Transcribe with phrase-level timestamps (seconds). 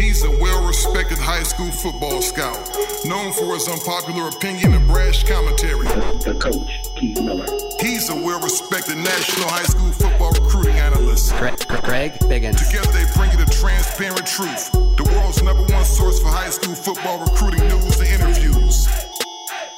[0.00, 2.56] He's a well respected high school football scout,
[3.04, 5.84] known for his unpopular opinion and brash commentary.
[6.24, 7.44] The coach, Keith Miller.
[7.78, 11.34] He's a well respected national high school football recruiting analyst.
[11.34, 12.66] Craig, Greg Biggins.
[12.66, 16.74] Together they bring you the transparent truth, the world's number one source for high school
[16.74, 18.88] football recruiting news and interviews.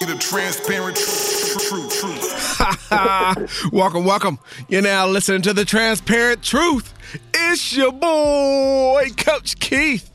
[0.06, 2.00] The transparent truth, truth,
[3.50, 3.72] truth.
[3.72, 4.38] welcome, welcome.
[4.68, 6.94] You're now listening to the transparent truth.
[7.34, 10.11] It's your boy, Coach Keith.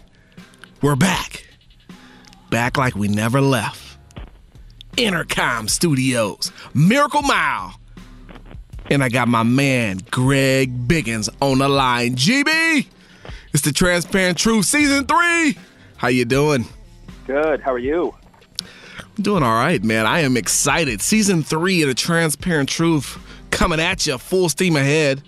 [0.82, 1.44] We're back.
[2.52, 3.97] Back like we never left.
[4.96, 7.79] Intercom Studios, Miracle Mile.
[8.92, 12.16] And I got my man, Greg Biggins, on the line.
[12.16, 12.86] GB,
[13.54, 15.57] it's the Transparent Truth Season 3.
[15.97, 16.66] How you doing?
[17.25, 17.60] Good.
[17.61, 18.16] How are you?
[18.61, 20.05] I'm doing all right, man.
[20.05, 21.02] I am excited.
[21.02, 23.18] Season 3 of the Transparent Truth
[23.50, 25.24] coming at you full steam ahead.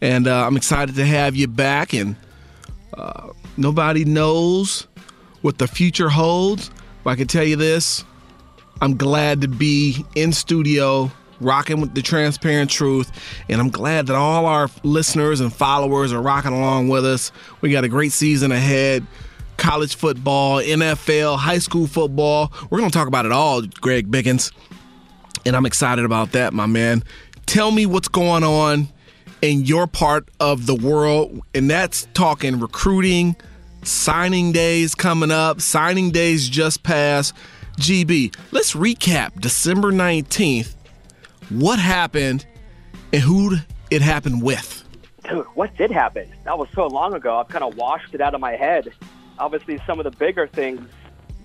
[0.00, 1.94] And uh, I'm excited to have you back.
[1.94, 2.16] And
[2.94, 4.87] uh, nobody knows
[5.42, 6.70] what the future holds.
[7.04, 8.04] But I can tell you this
[8.80, 13.10] I'm glad to be in studio rocking with the transparent truth.
[13.48, 17.30] And I'm glad that all our listeners and followers are rocking along with us.
[17.60, 19.06] We got a great season ahead
[19.58, 22.52] college football, NFL, high school football.
[22.70, 24.52] We're going to talk about it all, Greg Biggins.
[25.44, 27.04] And I'm excited about that, my man.
[27.44, 28.88] Tell me what's going on
[29.42, 31.40] in your part of the world.
[31.54, 33.36] And that's talking recruiting,
[33.82, 37.34] signing days coming up, signing days just passed.
[37.78, 40.74] GB, let's recap December 19th.
[41.50, 42.44] What happened
[43.12, 43.56] and who
[43.90, 44.84] it happened with?
[45.28, 46.28] Dude, what did happen?
[46.44, 47.38] That was so long ago.
[47.38, 48.92] I've kind of washed it out of my head.
[49.38, 50.88] Obviously, some of the bigger things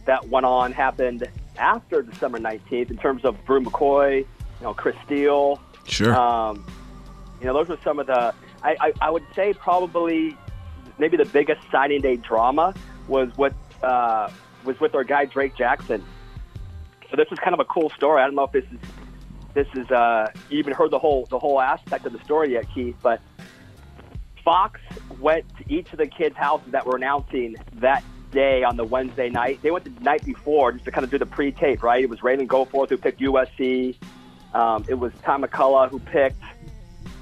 [0.06, 4.28] that went on happened after December 19th in terms of Bru McCoy, you
[4.62, 5.62] know, Chris Steele.
[5.86, 6.16] Sure.
[6.16, 6.66] Um,
[7.40, 10.38] you know, those were some of the, I, I, I would say probably
[11.04, 12.74] maybe the biggest signing day drama
[13.10, 14.32] was what uh,
[14.64, 16.02] was with our guy Drake Jackson.
[17.12, 18.22] So this is kind of a cool story.
[18.22, 18.80] I don't know if this is
[19.54, 22.68] this is uh, you even heard the whole the whole aspect of the story yet,
[22.74, 22.96] Keith.
[23.02, 23.22] But
[24.46, 24.80] Fox
[25.20, 28.02] went to each of the kids' houses that were announcing that
[28.32, 29.60] day on the Wednesday night.
[29.62, 32.02] They went the night before just to kind of do the pre-tape, right?
[32.02, 33.98] It was Raymond Goforth who picked USC.
[34.54, 36.42] Um, it was Ty McCullough who picked.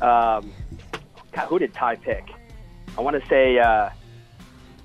[0.03, 0.53] Um,
[1.31, 2.25] God, who did Ty pick?
[2.97, 3.59] I want to say.
[3.59, 3.89] Uh,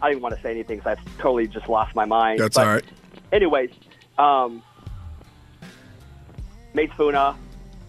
[0.01, 2.39] I didn't want to say anything because I've totally just lost my mind.
[2.39, 2.85] That's But all right.
[3.33, 3.71] Anyways,
[4.19, 4.63] um,
[6.75, 7.37] Mase Funa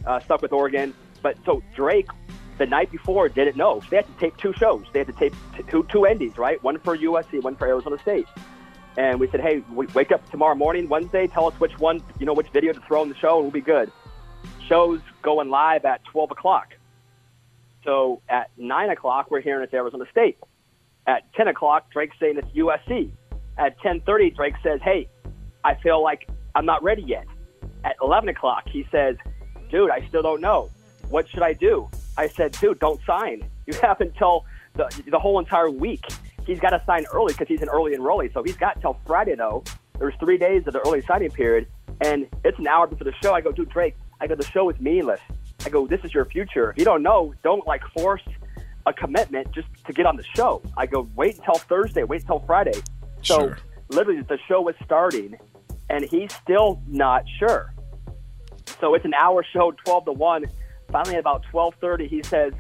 [0.05, 2.07] uh, stuck with Oregon, but so Drake
[2.57, 3.81] the night before didn't know.
[3.81, 4.85] So they had to tape two shows.
[4.93, 6.61] They had to tape t- two two endings, right?
[6.63, 8.27] One for USC, one for Arizona State.
[8.97, 11.27] And we said, hey, we wake up tomorrow morning, Wednesday.
[11.27, 13.51] Tell us which one, you know, which video to throw in the show, and we'll
[13.51, 13.91] be good.
[14.67, 16.73] Shows going live at 12 o'clock.
[17.87, 20.37] So at 9 o'clock, we're hearing it's Arizona State.
[21.07, 23.11] At 10 o'clock, Drake's saying it's USC.
[23.57, 25.07] At 10:30, Drake says, "Hey,
[25.63, 27.25] I feel like I'm not ready yet."
[27.85, 29.15] At 11 o'clock, he says,
[29.71, 30.69] "Dude, I still don't know.
[31.09, 33.49] What should I do?" I said, "Dude, don't sign.
[33.65, 36.03] You have until the the whole entire week.
[36.45, 38.33] He's got to sign early because he's an early enrollee.
[38.33, 39.63] So he's got till Friday though.
[39.97, 41.67] There's three days of the early signing period,
[42.01, 43.33] and it's an hour before the show.
[43.33, 43.95] I go, dude, Drake.
[44.19, 45.21] I go, the show is meaningless.
[45.67, 46.71] I go, this is your future.
[46.71, 48.21] If you don't know, don't like force
[48.85, 50.61] a commitment just to get on the show.
[50.77, 52.71] I go, wait until Thursday, wait until Friday.
[53.21, 53.57] So Sure.
[53.89, 55.37] literally, the show was starting,
[55.89, 57.73] and he's still not sure.
[58.79, 60.45] So it's an hour show, twelve to one.
[60.89, 62.53] Finally, at about twelve thirty, he says,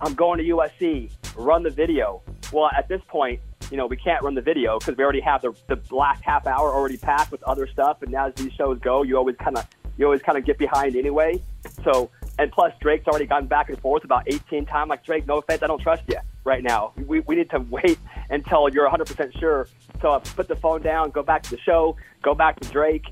[0.00, 1.10] "I'm going to USC.
[1.34, 3.40] Run the video." Well, at this point,
[3.72, 6.46] you know we can't run the video because we already have the the last half
[6.46, 8.02] hour already packed with other stuff.
[8.02, 9.66] And as these shows go, you always kind of
[9.96, 11.42] you always kind of get behind anyway.
[11.84, 14.88] So and plus Drake's already gone back and forth about 18 times.
[14.88, 16.92] Like Drake, no offense, I don't trust you right now.
[17.06, 17.98] We, we need to wait
[18.30, 19.68] until you're 100% sure.
[20.00, 23.04] So I put the phone down, go back to the show, go back to Drake,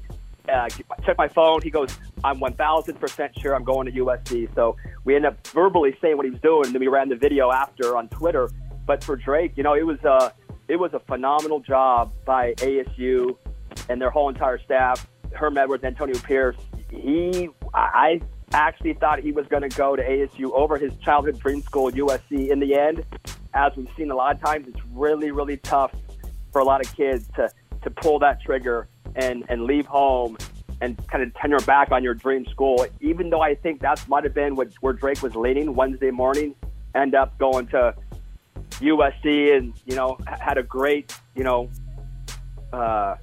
[0.49, 0.69] uh,
[1.05, 1.61] check my phone.
[1.63, 4.55] He goes, I'm 1,000% sure I'm going to USC.
[4.55, 7.17] So we ended up verbally saying what he was doing, and then we ran the
[7.17, 8.51] video after on Twitter.
[8.87, 10.33] But for Drake, you know, it was a,
[10.69, 13.37] it was a phenomenal job by ASU
[13.89, 15.07] and their whole entire staff.
[15.33, 16.57] Herm Edwards, Antonio Pierce.
[16.91, 18.21] He, I
[18.53, 22.49] actually thought he was going to go to ASU over his childhood dream school, USC.
[22.51, 23.05] In the end,
[23.55, 25.93] as we've seen a lot of times, it's really, really tough
[26.53, 27.49] for a lot of kids to
[27.83, 30.37] to pull that trigger and and leave home
[30.81, 32.87] and kind of turn your back on your dream school.
[33.01, 36.55] Even though I think that might have been what, where Drake was leaning Wednesday morning,
[36.95, 37.95] end up going to
[38.81, 41.69] USC and you know had a great you know
[42.73, 43.17] uh,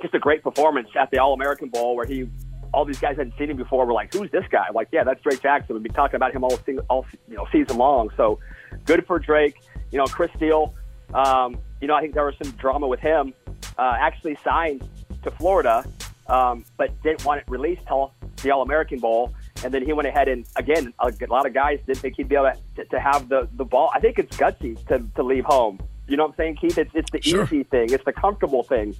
[0.00, 2.28] just a great performance at the All American Bowl where he
[2.72, 4.64] all these guys hadn't seen him before were like, who's this guy?
[4.68, 5.74] I'm like, yeah, that's Drake Jackson.
[5.74, 8.10] We've been talking about him all all you know season long.
[8.16, 8.38] So
[8.84, 9.56] good for Drake.
[9.90, 10.74] You know, Chris Steele.
[11.14, 13.32] Um, you know, I think there was some drama with him.
[13.78, 14.86] Uh, actually signed
[15.22, 15.84] to Florida,
[16.26, 18.12] um, but didn't want it released till
[18.42, 19.32] the All American Bowl.
[19.64, 22.36] And then he went ahead and again, a lot of guys didn't think he'd be
[22.36, 23.90] able to, to have the, the ball.
[23.94, 25.80] I think it's gutsy to, to leave home.
[26.06, 26.78] You know what I'm saying, Keith?
[26.78, 27.44] It's, it's the Sure.
[27.44, 27.90] easy thing.
[27.92, 28.94] It's the comfortable thing.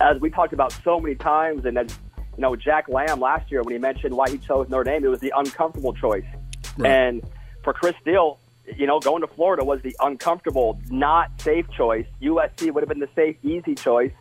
[0.00, 1.96] As we talked about so many times, and as
[2.36, 5.08] you know, Jack Lamb last year when he mentioned why he chose Notre Dame, it
[5.08, 6.24] was the uncomfortable choice.
[6.76, 6.90] Right.
[6.90, 7.22] And
[7.62, 8.38] for Chris Steele,
[8.76, 12.06] you know, going to Florida was the uncomfortable, not safe choice.
[12.22, 14.12] USC would have been the safe, easy choice.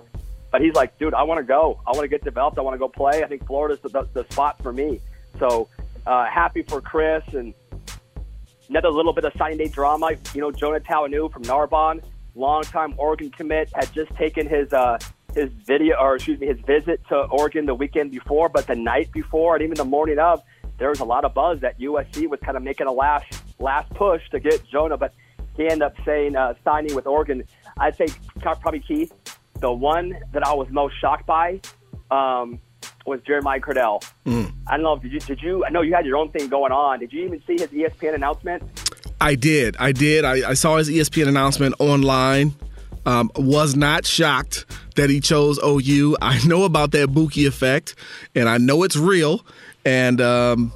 [0.51, 1.79] But he's like, dude, I want to go.
[1.87, 2.57] I want to get developed.
[2.57, 3.23] I want to go play.
[3.23, 4.99] I think Florida's the, the, the spot for me.
[5.39, 5.69] So
[6.05, 7.53] uh, happy for Chris and
[8.67, 10.11] another little bit of signing day drama.
[10.33, 12.01] You know, Jonah Talanu from Narbonne,
[12.35, 14.97] longtime Oregon commit, had just taken his uh,
[15.35, 19.11] his video or excuse me his visit to Oregon the weekend before, but the night
[19.11, 20.41] before and even the morning of,
[20.77, 23.89] there was a lot of buzz that USC was kind of making a last last
[23.93, 25.13] push to get Jonah, but
[25.55, 27.43] he ended up saying uh, signing with Oregon.
[27.77, 28.07] I'd say
[28.39, 29.13] probably Keith.
[29.59, 31.61] The one that I was most shocked by
[32.09, 32.59] um,
[33.05, 34.03] was Jeremiah Criddell.
[34.67, 34.97] I don't know.
[34.97, 35.19] Did you?
[35.19, 35.65] Did you?
[35.65, 36.99] I know you had your own thing going on.
[36.99, 38.63] Did you even see his ESPN announcement?
[39.19, 39.75] I did.
[39.77, 40.25] I did.
[40.25, 42.55] I, I saw his ESPN announcement online.
[43.05, 44.65] Um, was not shocked
[44.95, 46.17] that he chose OU.
[46.21, 47.95] I know about that Buki effect,
[48.35, 49.43] and I know it's real.
[49.85, 50.71] And um,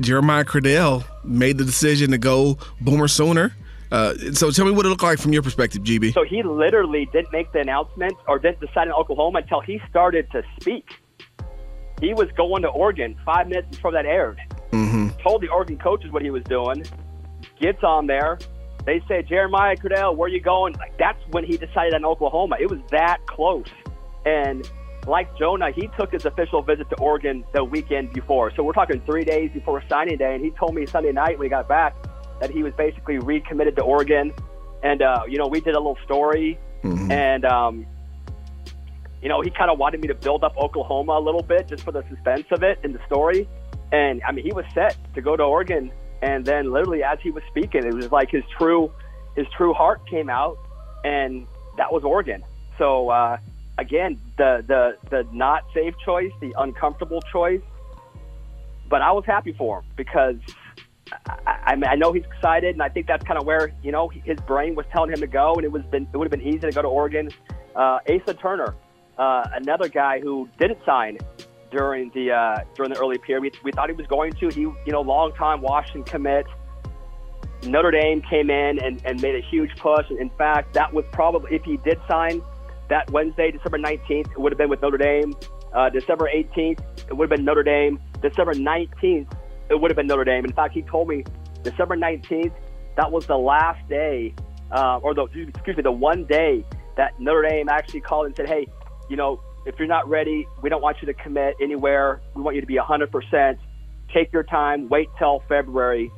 [0.00, 3.54] Jeremiah Criddell made the decision to go Boomer Sooner.
[3.90, 6.12] Uh, so tell me what it looked like from your perspective, GB.
[6.12, 10.30] So he literally didn't make the announcement or didn't decide in Oklahoma until he started
[10.32, 10.84] to speak.
[12.00, 14.38] He was going to Oregon five minutes before that aired.
[14.72, 16.84] hmm Told the Oregon coaches what he was doing.
[17.60, 18.38] Gets on there.
[18.86, 20.74] They say, Jeremiah Criddell, where you going?
[20.74, 22.56] Like that's when he decided on Oklahoma.
[22.60, 23.66] It was that close.
[24.24, 24.68] And
[25.06, 28.52] like Jonah, he took his official visit to Oregon the weekend before.
[28.54, 30.34] So we're talking three days before signing day.
[30.36, 31.94] And he told me Sunday night when he got back
[32.40, 34.32] that he was basically recommitted to Oregon.
[34.82, 36.58] And, uh, you know, we did a little story.
[37.10, 37.86] And, um,
[39.20, 41.82] you know, he kind of wanted me to build up Oklahoma a little bit just
[41.82, 43.48] for the suspense of it in the story.
[43.90, 45.90] And, I mean, he was set to go to Oregon.
[46.22, 48.92] And then literally as he was speaking, it was like his true,
[49.36, 50.58] his true heart came out.
[51.04, 51.46] And
[51.76, 52.42] that was Oregon.
[52.78, 53.38] So, uh,
[53.78, 57.62] again, the, the, the not safe choice, the uncomfortable choice.
[58.88, 60.36] But I was happy for him because
[61.26, 64.08] I, I, I know he's excited, and I think that's kind of where you know
[64.08, 66.46] his brain was telling him to go, and it was been it would have been
[66.46, 67.30] easy to go to Oregon.
[67.74, 68.74] Uh, Asa Turner,
[69.18, 71.18] uh, another guy who didn't sign
[71.70, 73.42] during the uh, during the early period.
[73.42, 74.48] We, we thought he was going to.
[74.48, 76.46] He you know long time Washington commit.
[77.64, 80.10] Notre Dame came in and, and made a huge push.
[80.10, 82.42] In fact, that was probably if he did sign
[82.88, 85.34] that Wednesday, December 19th, it would have been with Notre Dame.
[85.74, 88.00] Uh, December 18th, it would have been Notre Dame.
[88.22, 89.32] December 19th,
[89.68, 90.44] it would have been Notre Dame.
[90.44, 91.24] In fact, he told me
[91.62, 92.52] December 19th,
[92.96, 94.34] that was the last day,
[94.70, 96.64] uh, or the excuse me, the one day
[96.96, 98.66] that Notre Dame actually called and said, "Hey,
[99.10, 102.20] you know, if you're not ready, we don't want you to commit anywhere.
[102.34, 103.58] We want you to be 100%.
[104.14, 104.88] Take your time.
[104.88, 106.10] Wait till February."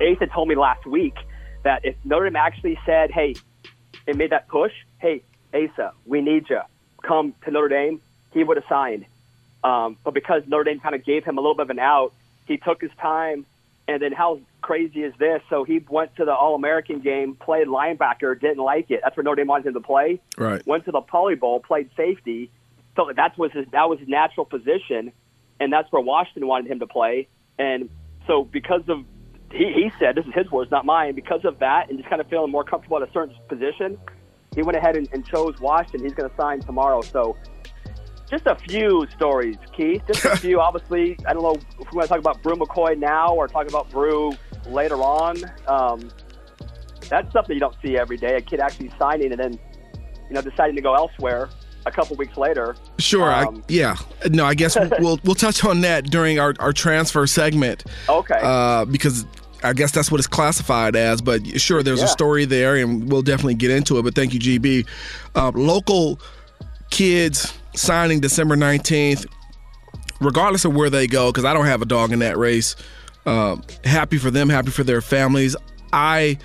[0.00, 1.14] Asa told me last week
[1.62, 3.34] that if Notre Dame actually said, "Hey,"
[4.06, 5.22] and made that push, "Hey,
[5.54, 6.60] Asa, we need you.
[7.02, 8.00] Come to Notre Dame,"
[8.32, 9.06] he would have signed.
[9.64, 12.12] Um, but because Notre Dame kind of gave him a little bit of an out,
[12.46, 13.46] he took his time.
[13.88, 15.40] And then how crazy is this?
[15.48, 19.00] So he went to the All American game, played linebacker, didn't like it.
[19.04, 20.20] That's where Notre Dame wanted him to play.
[20.36, 20.66] Right.
[20.66, 22.50] Went to the Poly Bowl, played safety.
[22.96, 25.12] So that was his that was his natural position,
[25.60, 27.28] and that's where Washington wanted him to play.
[27.60, 27.88] And
[28.26, 29.04] so because of
[29.52, 31.14] he, he said this is his words, not mine.
[31.14, 33.96] Because of that, and just kind of feeling more comfortable at a certain position,
[34.56, 36.02] he went ahead and, and chose Washington.
[36.02, 37.02] He's going to sign tomorrow.
[37.02, 37.36] So
[38.30, 40.02] just a few stories, Keith.
[40.06, 40.60] Just a few.
[40.60, 43.68] Obviously, I don't know if we want to talk about Bru McCoy now or talk
[43.68, 44.32] about Bru
[44.66, 45.38] later on.
[45.66, 46.10] Um,
[47.08, 48.36] that's something you don't see every day.
[48.36, 49.58] A kid actually signing and then,
[50.28, 51.48] you know, deciding to go elsewhere
[51.86, 52.74] a couple weeks later.
[52.98, 53.32] Sure.
[53.32, 53.96] Um, I, yeah.
[54.28, 57.84] No, I guess we'll we'll touch on that during our, our transfer segment.
[58.08, 58.40] Okay.
[58.42, 59.24] Uh, because
[59.62, 61.22] I guess that's what it's classified as.
[61.22, 64.02] But sure, there's a story there, and we'll definitely get into it.
[64.02, 64.86] But thank you, GB.
[65.34, 66.20] Uh, local
[66.90, 69.26] kids signing December 19th,
[70.20, 72.76] regardless of where they go, because I don't have a dog in that race.
[73.24, 75.56] Uh, happy for them, happy for their families.
[75.92, 76.38] I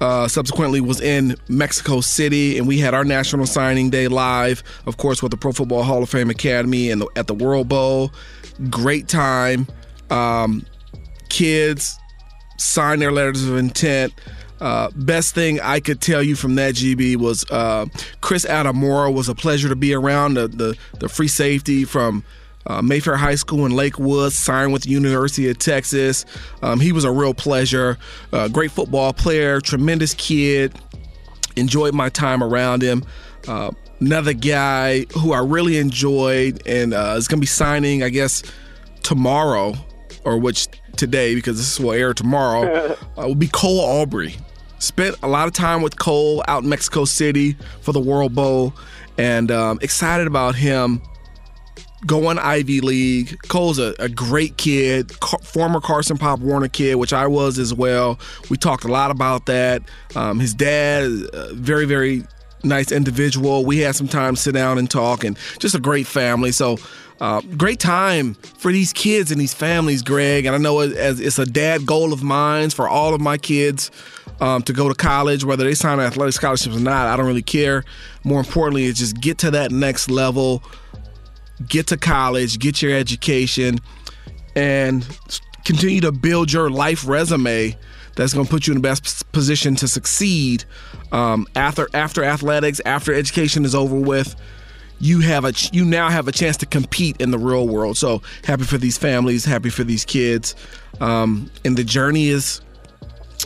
[0.00, 4.96] uh, subsequently was in Mexico City, and we had our national signing day live, of
[4.96, 8.12] course, with the Pro Football Hall of Fame Academy and the, at the World Bowl.
[8.70, 9.66] Great time.
[10.10, 10.66] Um,
[11.28, 11.98] kids
[12.58, 14.12] sign their letters of intent.
[14.64, 17.84] Uh, best thing I could tell you from that GB was uh,
[18.22, 20.34] Chris Adimora was a pleasure to be around.
[20.34, 22.24] The the, the free safety from
[22.66, 26.24] uh, Mayfair High School in Lakewood, signed with the University of Texas.
[26.62, 27.98] Um, he was a real pleasure.
[28.32, 30.74] Uh, great football player, tremendous kid.
[31.56, 33.04] enjoyed my time around him.
[33.46, 38.08] Uh, another guy who I really enjoyed and uh, is going to be signing, I
[38.08, 38.42] guess,
[39.02, 39.74] tomorrow,
[40.24, 44.36] or which today, because this will air tomorrow, uh, will be Cole Aubrey.
[44.84, 48.74] Spent a lot of time with Cole out in Mexico City for the World Bowl,
[49.16, 51.00] and um, excited about him
[52.06, 53.38] going Ivy League.
[53.48, 57.72] Cole's a, a great kid, Car- former Carson Pop Warner kid, which I was as
[57.72, 58.18] well.
[58.50, 59.82] We talked a lot about that.
[60.14, 62.24] Um, his dad, a very, very
[62.62, 63.64] nice individual.
[63.64, 66.52] We had some time to sit down and talk, and just a great family.
[66.52, 66.78] So,
[67.20, 70.46] uh, great time for these kids and these families, Greg.
[70.46, 73.90] And I know as it's a dad goal of mine for all of my kids
[74.40, 77.06] um, to go to college, whether they sign athletic scholarships or not.
[77.06, 77.84] I don't really care.
[78.24, 80.62] More importantly, is just get to that next level,
[81.68, 83.78] get to college, get your education,
[84.56, 85.06] and
[85.64, 87.76] continue to build your life resume
[88.16, 90.64] that's going to put you in the best position to succeed
[91.12, 94.36] um, after after athletics, after education is over with.
[95.00, 97.96] You have a you now have a chance to compete in the real world.
[97.96, 100.54] So happy for these families, happy for these kids,
[101.00, 102.60] um, and the journey is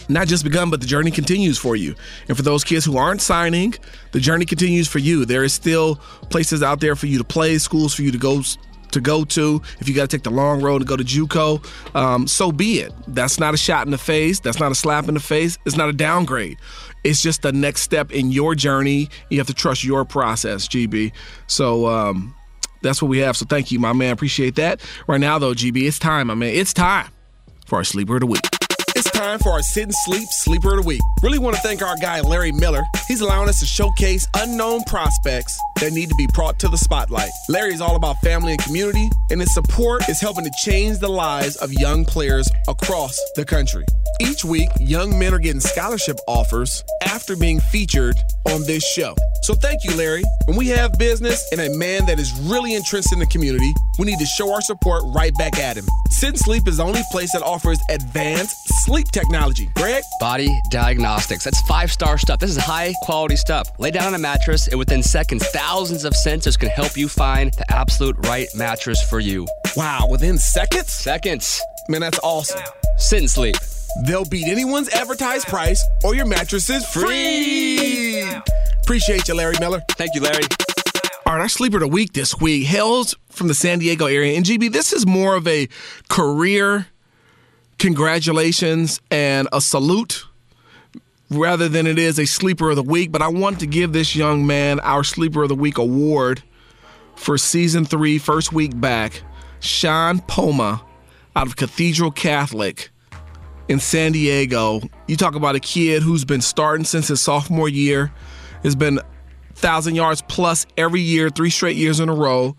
[0.09, 1.95] not just begun, but the journey continues for you.
[2.29, 3.75] And for those kids who aren't signing,
[4.13, 5.25] the journey continues for you.
[5.25, 5.97] There is still
[6.31, 8.43] places out there for you to play, schools for you to go
[8.93, 9.63] to go to.
[9.81, 12.81] If you got to take the long road to go to JUCO, um, so be
[12.81, 12.93] it.
[13.09, 14.41] That's not a shot in the face.
[14.41, 15.59] That's not a slap in the face.
[15.65, 16.59] It's not a downgrade.
[17.05, 19.09] It's just the next step in your journey.
[19.31, 21.13] You have to trust your process, GB.
[21.47, 22.35] So um,
[22.83, 23.37] that's what we have.
[23.37, 24.13] So thank you, my man.
[24.13, 24.81] Appreciate that.
[25.07, 26.55] Right now, though, GB, it's time, my man.
[26.55, 27.09] It's time
[27.67, 28.58] for our sleeper of the week.
[29.19, 31.01] Time for our sit and sleep sleeper of the week.
[31.25, 32.85] Really want to thank our guy Larry Miller.
[33.09, 37.31] He's allowing us to showcase unknown prospects that need to be brought to the spotlight.
[37.49, 41.09] Larry is all about family and community, and his support is helping to change the
[41.09, 43.85] lives of young players across the country.
[44.21, 48.15] Each week, young men are getting scholarship offers after being featured
[48.47, 49.17] on this show.
[49.43, 50.23] So thank you, Larry.
[50.47, 54.07] When we have business and a man that is really entrenched in the community, we
[54.07, 55.87] need to show our support right back at him.
[56.11, 59.71] Sit and Sleep is the only place that offers advanced sleep technology.
[59.75, 60.03] Greg?
[60.21, 61.45] Body Diagnostics.
[61.45, 62.39] That's five star stuff.
[62.39, 63.69] This is high quality stuff.
[63.79, 67.53] Lay down on a mattress, and within seconds, thousands of sensors can help you find
[67.55, 69.47] the absolute right mattress for you.
[69.77, 70.93] Wow, within seconds?
[70.93, 71.61] Seconds.
[71.89, 72.61] Man, that's awesome.
[72.99, 73.57] Sit and sleep.
[74.07, 78.23] They'll beat anyone's advertised price, or your mattress is free.
[78.83, 79.83] Appreciate you, Larry Miller.
[79.93, 80.45] Thank you, Larry.
[81.27, 84.37] All right, our sleeper of the week this week hails from the San Diego area.
[84.37, 85.69] And GB, this is more of a
[86.09, 86.87] career
[87.79, 90.27] congratulations and a salute
[91.31, 93.13] rather than it is a sleeper of the week.
[93.13, 96.43] But I want to give this young man our sleeper of the week award
[97.17, 99.23] for season three, first week back.
[99.61, 100.83] Sean Poma
[101.35, 102.91] out of Cathedral Catholic
[103.69, 104.81] in San Diego.
[105.07, 108.13] You talk about a kid who's been starting since his sophomore year,
[108.63, 109.01] has been
[109.55, 112.57] thousand yards plus every year, three straight years in a row.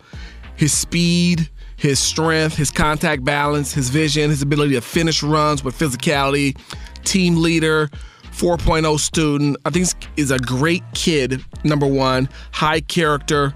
[0.55, 1.49] His speed,
[1.79, 6.57] his strength, his contact balance, his vision, his ability to finish runs with physicality,
[7.05, 7.89] team leader,
[8.31, 9.57] 4.0 student.
[9.65, 11.43] I think is a great kid.
[11.63, 13.55] Number one, high character.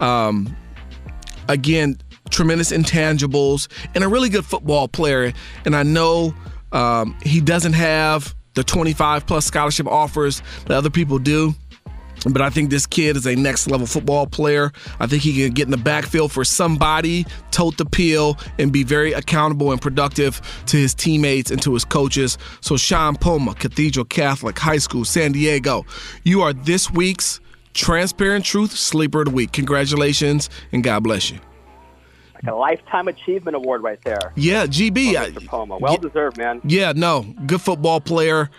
[0.00, 0.54] Um,
[1.48, 1.96] again,
[2.30, 5.32] tremendous intangibles, and a really good football player.
[5.64, 6.34] And I know
[6.72, 11.54] um, he doesn't have the 25 plus scholarship offers that other people do.
[12.24, 14.72] But I think this kid is a next level football player.
[15.00, 18.84] I think he can get in the backfield for somebody, tote the peel, and be
[18.84, 22.38] very accountable and productive to his teammates and to his coaches.
[22.60, 25.84] So, Sean Poma, Cathedral Catholic High School, San Diego,
[26.24, 27.40] you are this week's
[27.74, 29.52] Transparent Truth Sleeper of the Week.
[29.52, 31.38] Congratulations and God bless you.
[32.34, 34.32] Like a lifetime achievement award right there.
[34.34, 35.14] Yeah, GB.
[35.14, 35.46] Oh, Mr.
[35.46, 35.78] Poma.
[35.78, 36.60] Well deserved, man.
[36.64, 38.50] Yeah, no, good football player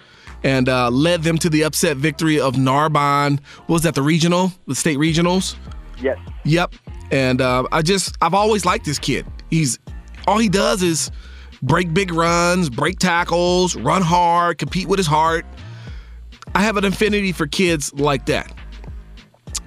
[0.44, 3.40] and uh, led them to the upset victory of Narbonne.
[3.66, 5.56] What was that, the regional, the state regionals?
[6.02, 6.18] Yes.
[6.44, 6.76] Yep.
[7.12, 9.26] And uh, I just, I've always liked this kid.
[9.50, 9.80] He's,
[10.28, 11.12] all he does is
[11.62, 15.46] break big runs, break tackles, run hard, compete with his heart.
[16.56, 18.52] I have an affinity for kids like that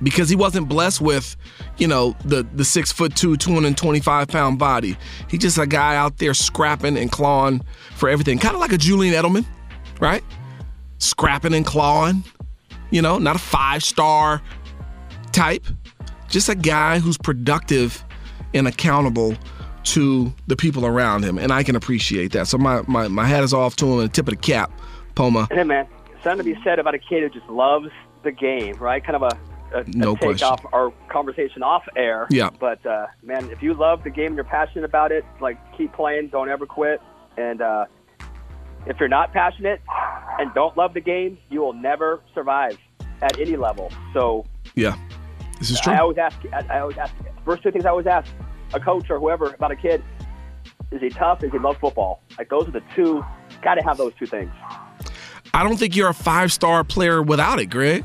[0.02, 1.36] because he wasn't blessed with,
[1.78, 4.96] you know, the the six foot two, 225 pound body.
[5.28, 7.64] He's just a guy out there scrapping and clawing
[7.94, 9.44] for everything, kind of like a Julian Edelman,
[10.00, 10.22] right?
[10.98, 12.24] Scrapping and clawing.
[12.90, 14.40] You know, not a five star
[15.32, 15.66] type,
[16.28, 18.04] just a guy who's productive
[18.54, 19.34] and accountable
[19.84, 21.38] to the people around him.
[21.38, 22.46] And I can appreciate that.
[22.46, 24.70] So my, my, my hat is off to him and the tip of the cap,
[25.14, 25.48] Poma.
[25.50, 25.86] Hey, man,
[26.22, 27.88] something to be said about a kid who just loves
[28.22, 29.04] the game, right?
[29.04, 30.48] Kind of a, a, no a take question.
[30.48, 32.26] off our conversation off air.
[32.30, 32.50] Yeah.
[32.58, 35.92] But, uh, man, if you love the game and you're passionate about it, like, keep
[35.92, 37.00] playing, don't ever quit.
[37.36, 37.86] And, uh,
[38.86, 39.80] if you're not passionate
[40.38, 42.78] and don't love the game, you will never survive.
[43.22, 43.90] at any level.
[44.12, 44.96] So Yeah,
[45.58, 45.94] this is true.
[45.94, 46.36] I always ask.
[46.52, 47.14] I, always ask.
[47.44, 48.30] First two things I always ask
[48.74, 50.04] a coach or whoever about a kid:
[50.90, 51.42] Is he tough?
[51.42, 52.22] Is he love football?
[52.36, 53.24] Like those are the two.
[53.62, 54.50] Got to have those two things.
[55.54, 58.04] I don't think you're a five star player without it, Greg.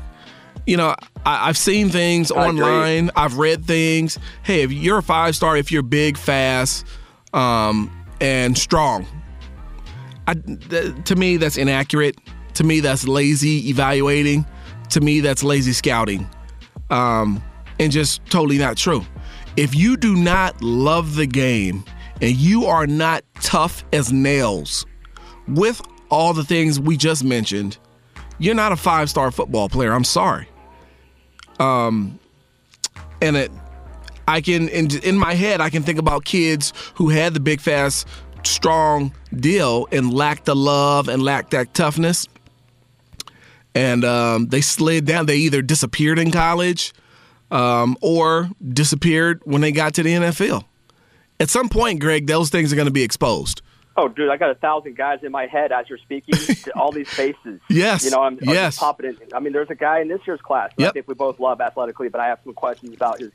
[0.66, 0.94] You know,
[1.26, 2.62] I, I've seen things I agree.
[2.62, 3.10] online.
[3.14, 4.18] I've read things.
[4.42, 6.86] Hey, if you're a five star, if you're big, fast,
[7.34, 9.06] um, and strong,
[10.26, 12.16] I, th- to me that's inaccurate.
[12.54, 14.46] To me that's lazy evaluating.
[14.90, 16.28] To me that's lazy scouting,
[16.90, 17.42] um,
[17.80, 19.04] and just totally not true.
[19.56, 21.84] If you do not love the game
[22.20, 24.84] and you are not tough as nails,
[25.48, 27.78] with all the things we just mentioned,
[28.38, 29.92] you're not a five star football player.
[29.92, 30.48] I'm sorry.
[31.58, 32.18] Um,
[33.20, 33.50] and it,
[34.28, 37.60] I can in, in my head I can think about kids who had the big
[37.60, 38.06] fast
[38.46, 42.26] strong deal and lacked the love and lacked that toughness,
[43.74, 45.26] and um, they slid down.
[45.26, 46.92] They either disappeared in college
[47.50, 50.64] um, or disappeared when they got to the NFL.
[51.40, 53.62] At some point, Greg, those things are going to be exposed.
[53.96, 56.34] Oh, dude, I got a thousand guys in my head as you're speaking.
[56.34, 57.60] To all these faces.
[57.68, 58.04] Yes.
[58.04, 58.78] You know, I'm, I'm Yes.
[58.78, 59.16] popping in.
[59.34, 60.70] I mean, there's a guy in this year's class.
[60.78, 60.88] Yep.
[60.88, 63.30] I think we both love athletically, but I have some questions about his.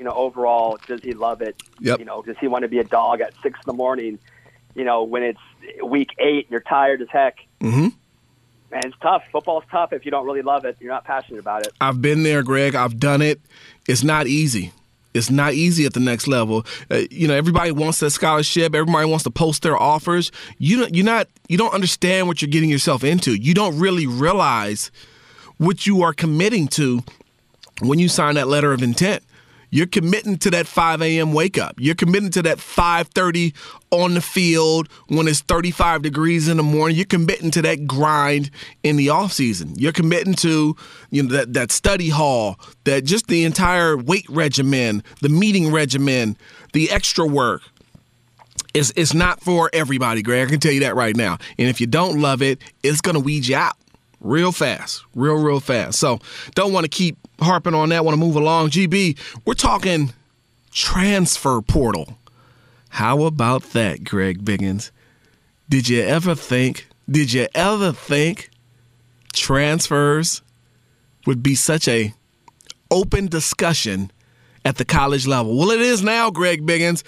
[0.00, 1.62] You know, overall, does he love it?
[1.80, 1.98] Yep.
[1.98, 4.18] You know, does he want to be a dog at six in the morning?
[4.74, 5.40] You know, when it's
[5.84, 7.38] week eight and you're tired as heck.
[7.60, 7.88] Mm-hmm.
[8.70, 9.22] Man, it's tough.
[9.32, 10.76] Football's tough if you don't really love it.
[10.80, 11.72] You're not passionate about it.
[11.80, 12.74] I've been there, Greg.
[12.76, 13.40] I've done it.
[13.88, 14.72] It's not easy.
[15.12, 16.64] It's not easy at the next level.
[16.88, 18.74] Uh, you know, everybody wants that scholarship.
[18.74, 20.30] Everybody wants to post their offers.
[20.58, 21.26] You don't, you're not.
[21.48, 23.34] You don't understand what you're getting yourself into.
[23.34, 24.92] You don't really realize
[25.58, 27.02] what you are committing to
[27.80, 29.24] when you sign that letter of intent.
[29.70, 31.32] You're committing to that 5 a.m.
[31.32, 31.76] wake up.
[31.78, 33.54] You're committing to that 5:30
[33.90, 36.96] on the field when it's 35 degrees in the morning.
[36.96, 38.50] You're committing to that grind
[38.82, 39.74] in the off season.
[39.76, 40.76] You're committing to
[41.10, 46.36] you know that that study hall, that just the entire weight regimen, the meeting regimen,
[46.72, 47.62] the extra work.
[48.72, 50.46] It's, it's not for everybody, Greg.
[50.46, 51.38] I can tell you that right now.
[51.58, 53.76] And if you don't love it, it's going to weed you out
[54.20, 55.98] real fast, real, real fast.
[55.98, 56.20] So
[56.54, 58.04] don't want to keep harping on that.
[58.04, 58.70] Want to move along.
[58.70, 60.12] GB, we're talking
[60.70, 62.18] transfer portal.
[62.90, 64.90] How about that, Greg Biggins?
[65.68, 68.50] Did you ever think, did you ever think
[69.32, 70.42] transfers
[71.26, 72.12] would be such a
[72.90, 74.10] open discussion
[74.64, 75.56] at the college level?
[75.56, 77.04] Well, it is now, Greg Biggins.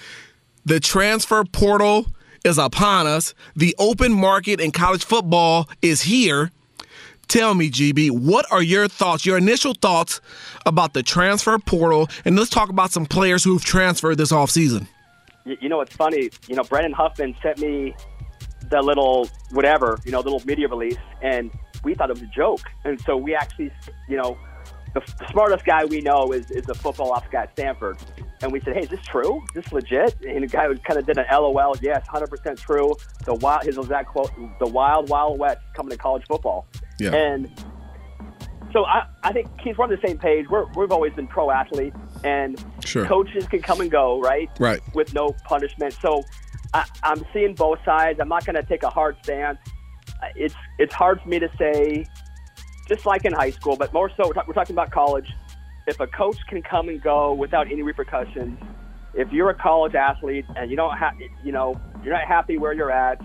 [0.65, 2.07] The transfer portal
[2.45, 3.35] is upon us.
[3.57, 6.53] The open market in college football is here.
[7.33, 10.21] Tell me, GB, what are your thoughts, your initial thoughts
[10.67, 12.11] about the transfer portal?
[12.27, 14.87] And let's talk about some players who've transferred this offseason.
[15.47, 16.29] You, know, it's funny.
[16.47, 17.95] You know, Brendan Huffman sent me
[18.69, 21.51] the little whatever, you know, little media release, and
[21.85, 22.61] we thought it was a joke.
[22.85, 23.73] And so we actually,
[24.11, 24.37] you know,
[24.95, 27.97] the, the smartest guy we know is, is a football ops guy at Stanford.
[28.43, 29.41] And we said, hey, is this true?
[29.55, 30.17] Is this legit?
[30.27, 31.77] And the guy kind of did an LOL.
[31.81, 32.95] Yes, 100% true.
[33.25, 36.67] The wild, his exact quote, the wild, wild west coming to college football.
[36.99, 37.15] Yeah.
[37.15, 37.51] And
[38.73, 40.47] so I, I think Keith, we're on the same page.
[40.51, 43.05] We're, we've always been pro athletes, and Sure.
[43.07, 44.51] coaches can come and go, right?
[44.59, 44.81] Right.
[44.95, 45.95] With no punishment.
[46.01, 46.23] So
[46.75, 48.19] I, I'm seeing both sides.
[48.21, 49.59] I'm not going to take a hard stance.
[50.37, 52.07] It's it's hard for me to say,
[52.93, 55.29] just like in high school, but more so, we're, talk- we're talking about college.
[55.87, 58.59] If a coach can come and go without any repercussions,
[59.15, 62.73] if you're a college athlete and you don't have, you know, you're not happy where
[62.73, 63.21] you're at,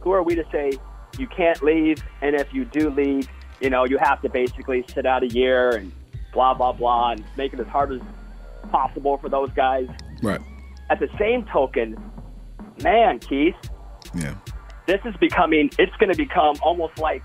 [0.00, 0.72] who are we to say
[1.18, 1.98] you can't leave?
[2.22, 3.28] And if you do leave,
[3.60, 5.92] you know, you have to basically sit out a year and
[6.32, 8.00] blah blah blah, and make it as hard as
[8.70, 9.88] possible for those guys.
[10.22, 10.40] Right.
[10.90, 11.96] At the same token,
[12.82, 13.56] man, Keith,
[14.14, 14.34] Yeah.
[14.86, 15.70] this is becoming.
[15.78, 17.22] It's going to become almost like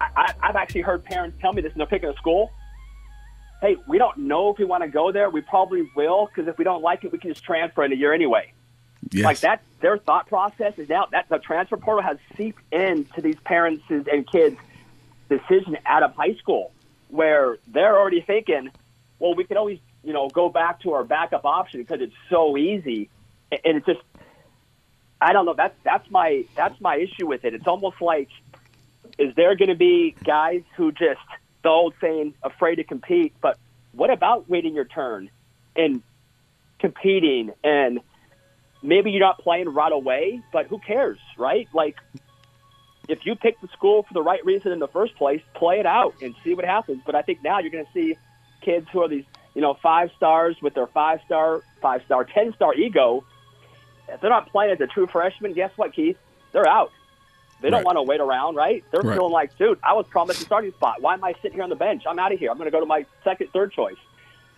[0.00, 2.50] I, I've actually heard parents tell me this, and they're picking a school.
[3.60, 5.30] Hey, we don't know if we want to go there.
[5.30, 7.96] We probably will because if we don't like it, we can just transfer in a
[7.96, 8.52] year anyway.
[9.10, 9.24] Yes.
[9.24, 13.36] Like that, their thought process is now that the transfer portal has seeped into these
[13.44, 14.56] parents' and kids'
[15.28, 16.72] decision out of high school,
[17.08, 18.70] where they're already thinking,
[19.18, 22.56] well, we can always, you know, go back to our backup option because it's so
[22.56, 23.08] easy,
[23.50, 24.00] and it's just,
[25.20, 25.54] I don't know.
[25.54, 27.54] That's that's my that's my issue with it.
[27.54, 28.28] It's almost like,
[29.18, 31.20] is there going to be guys who just
[31.62, 33.58] the old saying, afraid to compete, but
[33.92, 35.30] what about waiting your turn
[35.74, 36.02] and
[36.78, 38.00] competing and
[38.82, 41.66] maybe you're not playing right away, but who cares, right?
[41.72, 41.96] Like,
[43.08, 45.86] if you pick the school for the right reason in the first place, play it
[45.86, 47.02] out and see what happens.
[47.04, 48.16] But I think now you're going to see
[48.60, 49.24] kids who are these,
[49.54, 53.24] you know, five stars with their five star, five star, ten star ego.
[54.08, 56.18] If they're not playing as a true freshman, guess what, Keith?
[56.52, 56.92] They're out.
[57.60, 57.86] They don't Right.
[57.86, 58.84] want to wait around, right?
[58.90, 59.16] They're Right.
[59.16, 61.00] feeling like, dude, I was promised a starting spot.
[61.00, 62.02] Why am I sitting here on the bench?
[62.08, 62.50] I'm out of here.
[62.50, 63.96] I'm going to go to my second, third choice.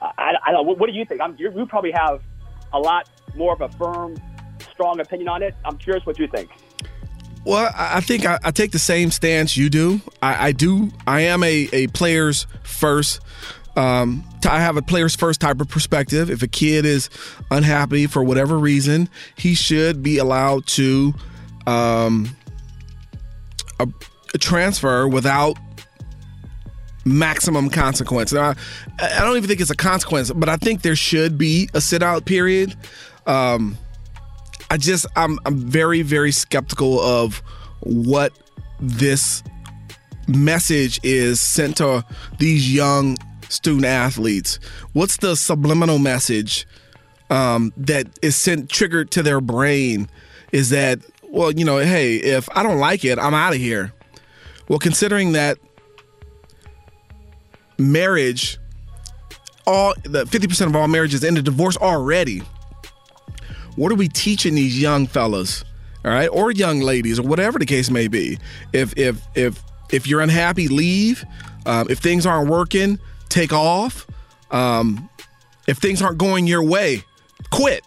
[0.02, 0.66] I, I, I don't.
[0.66, 1.20] What, what do you think?
[1.20, 2.20] I'm, you, you probably have
[2.72, 4.16] a lot more of a firm,
[4.72, 5.54] strong opinion on it.
[5.64, 6.50] I'm curious what you think.
[7.44, 10.00] Well, I I think I, I take the same stance you do.
[10.20, 10.90] I, I do.
[11.06, 13.20] I am a, a players first.
[13.76, 16.28] Um, I have a players first type of perspective.
[16.30, 17.08] If a kid is
[17.50, 21.14] unhappy for whatever reason, he should be allowed to
[21.66, 22.35] um,
[23.80, 23.88] a,
[24.34, 25.56] a transfer without
[27.04, 28.32] maximum consequence.
[28.32, 28.54] Now,
[29.00, 31.80] I, I don't even think it's a consequence, but I think there should be a
[31.80, 32.76] sit out period.
[33.26, 33.78] Um,
[34.70, 37.42] I just I'm I'm very very skeptical of
[37.80, 38.32] what
[38.80, 39.42] this
[40.26, 42.04] message is sent to
[42.38, 43.16] these young
[43.48, 44.58] student athletes.
[44.92, 46.66] What's the subliminal message
[47.30, 50.08] um, that is sent triggered to their brain?
[50.52, 51.00] Is that
[51.36, 53.92] well, you know, hey, if I don't like it, I'm out of here.
[54.68, 55.58] Well, considering that
[57.78, 58.58] marriage,
[59.66, 62.42] all the 50% of all marriages end in divorce already
[63.76, 65.64] what are we teaching these young fellas
[66.04, 68.38] all right or young ladies or whatever the case may be?
[68.72, 71.24] If if if if you're unhappy leave.
[71.66, 74.06] Um, if things aren't working take off.
[74.50, 75.10] Um,
[75.66, 77.04] if things aren't going your way
[77.50, 77.84] quit.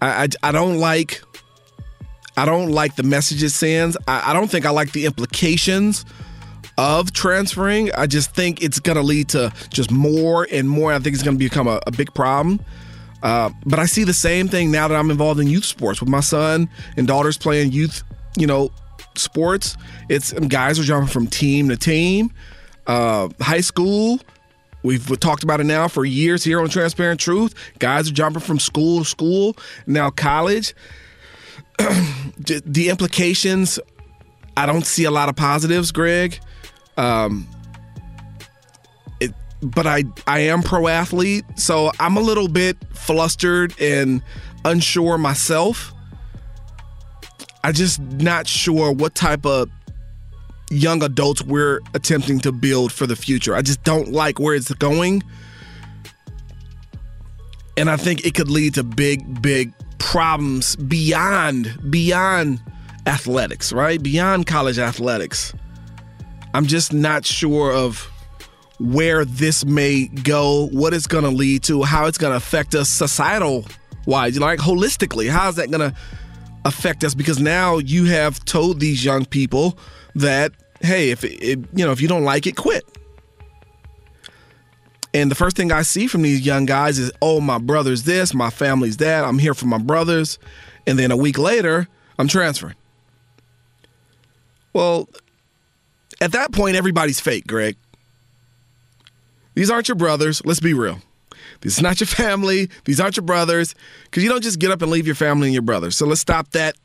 [0.00, 1.22] I, I, I don't like
[2.36, 3.96] I don't like the message it sends.
[4.08, 6.04] I, I don't think I like the implications
[6.78, 7.92] of transferring.
[7.92, 10.92] I just think it's going to lead to just more and more.
[10.92, 12.60] I think it's going to become a, a big problem.
[13.22, 16.08] Uh, but I see the same thing now that I'm involved in youth sports with
[16.08, 18.02] my son and daughters playing youth,
[18.36, 18.70] you know,
[19.16, 19.76] sports.
[20.08, 22.32] It's guys are jumping from team to team.
[22.86, 24.18] Uh, high school,
[24.82, 27.54] we've talked about it now for years here on Transparent Truth.
[27.78, 29.56] Guys are jumping from school to school.
[29.86, 30.74] Now college,
[32.38, 33.78] the implications.
[34.56, 36.38] I don't see a lot of positives, Greg.
[36.96, 37.48] Um,
[39.20, 39.32] it,
[39.62, 44.22] but I I am pro athlete, so I'm a little bit flustered and
[44.64, 45.92] unsure myself.
[47.64, 49.68] I just not sure what type of
[50.72, 53.54] young adults we're attempting to build for the future.
[53.54, 55.22] I just don't like where it's going.
[57.76, 62.60] And I think it could lead to big, big problems beyond beyond
[63.06, 64.02] athletics, right?
[64.02, 65.54] Beyond college athletics.
[66.54, 68.10] I'm just not sure of
[68.78, 72.74] where this may go, what it's going to lead to, how it's going to affect
[72.74, 73.64] us societal
[74.06, 75.30] wise, like holistically.
[75.30, 75.96] How is that going to
[76.64, 77.14] affect us?
[77.14, 79.78] Because now you have told these young people
[80.16, 82.84] that, hey, if it, it, you know if you don't like it, quit.
[85.14, 88.32] And the first thing I see from these young guys is, oh, my brother's this,
[88.32, 90.38] my family's that, I'm here for my brothers.
[90.86, 91.86] And then a week later,
[92.18, 92.76] I'm transferring.
[94.72, 95.08] Well,
[96.20, 97.76] at that point, everybody's fake, Greg.
[99.54, 100.40] These aren't your brothers.
[100.44, 100.98] Let's be real.
[101.60, 102.70] This is not your family.
[102.84, 103.74] These aren't your brothers.
[104.04, 105.96] Because you don't just get up and leave your family and your brothers.
[105.96, 106.76] So let's stop that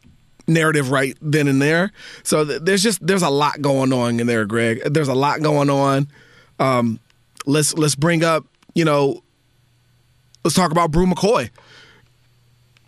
[0.48, 1.92] narrative right then and there.
[2.24, 4.82] So th- there's just there's a lot going on in there, Greg.
[4.86, 6.08] There's a lot going on.
[6.60, 7.00] Um,
[7.48, 9.24] let's let's bring up you know
[10.44, 11.50] let's talk about Bru McCoy.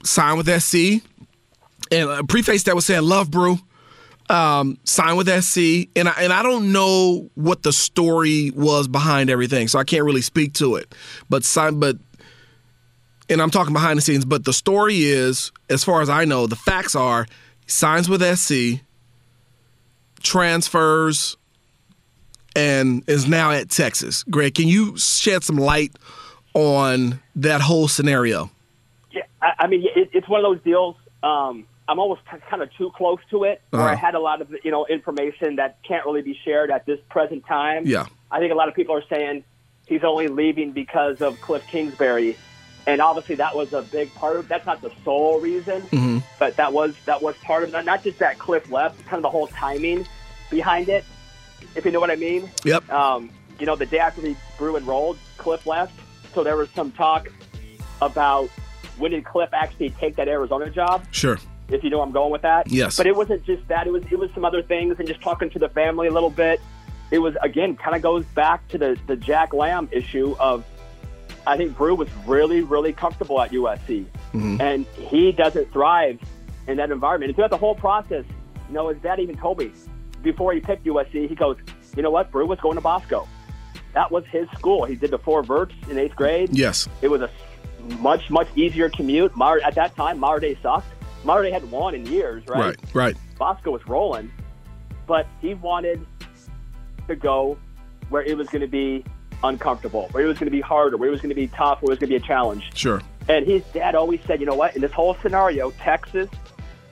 [0.04, 1.04] Signed with SC,
[1.92, 3.58] and uh, preface that was saying love Bru.
[4.30, 9.30] Um, signed with SC, and I, and I don't know what the story was behind
[9.30, 10.94] everything, so I can't really speak to it.
[11.30, 11.98] But sign, but
[13.28, 14.26] and I'm talking behind the scenes.
[14.26, 17.26] But the story is, as far as I know, the facts are,
[17.68, 18.82] signs with SC,
[20.22, 21.36] transfers,
[22.60, 24.24] and is now at Texas.
[24.24, 25.94] Greg, can you shed some light
[26.54, 28.52] on that whole scenario?
[29.12, 30.96] Yeah, I, I mean, it, it's one of those deals.
[31.24, 34.06] Um, I'm almost kind of too close to it, where I Uh-huh.
[34.06, 37.46] had a lot of you know information that can't really be shared at this present
[37.46, 37.84] time.
[37.86, 38.06] Yeah.
[38.32, 39.44] I think a lot of people are saying
[39.88, 42.38] he's only leaving because of Cliff Kingsbury,
[42.86, 44.48] and obviously that was a big part of.
[44.48, 46.22] That's not the sole reason, Mhm.
[46.38, 47.86] but that was that was part of that.
[47.86, 50.06] Not just that Cliff left, kind of the whole timing
[50.52, 51.04] behind it.
[51.76, 52.50] If you know what I mean.
[52.66, 52.90] Yep.
[52.92, 55.94] Um, you know, the day after the Bru enrolled, Cliff left,
[56.34, 57.28] so there was some talk
[58.02, 58.50] about
[58.98, 61.38] when did Cliff actually take that Arizona job Sure.
[61.70, 62.70] if you know where I'm going with that.
[62.72, 62.98] Yes.
[62.98, 63.88] But it wasn't just that.
[63.88, 66.30] It was it was some other things and just talking to the family a little
[66.30, 66.60] bit.
[67.12, 70.64] It was again kind of goes back to the the Jack Lamb issue of
[71.48, 74.62] I think Bru was really really comfortable at USC Mm-hmm.
[74.62, 76.20] and he doesn't thrive
[76.68, 77.30] in that environment.
[77.32, 78.24] And throughout the whole process,
[78.68, 79.72] you know, his dad even told me
[80.22, 81.58] before he picked USC, he goes,
[81.96, 83.28] you know what, Bru was going to Bosco.
[83.94, 84.86] That was his school.
[84.86, 86.50] He did the four verts in eighth grade.
[86.52, 86.88] Yes.
[87.02, 87.30] It was a
[88.00, 89.36] much, much easier commute.
[89.36, 90.88] Mar- at that time, Mater Dei sucked.
[91.24, 92.60] Mater Dei hadn't won in years, right?
[92.60, 92.78] Right.
[92.94, 93.18] Right.
[93.38, 94.32] Bosco was rolling,
[95.08, 96.06] but he wanted
[97.08, 97.58] to go
[98.10, 99.04] where it was going to be
[99.44, 101.82] uncomfortable, where it was going to be harder, where it was going to be tough,
[101.82, 102.70] where it was going to be a challenge.
[102.76, 103.02] Sure.
[103.28, 104.76] And his dad always said, you know what?
[104.76, 106.30] In this whole scenario, Texas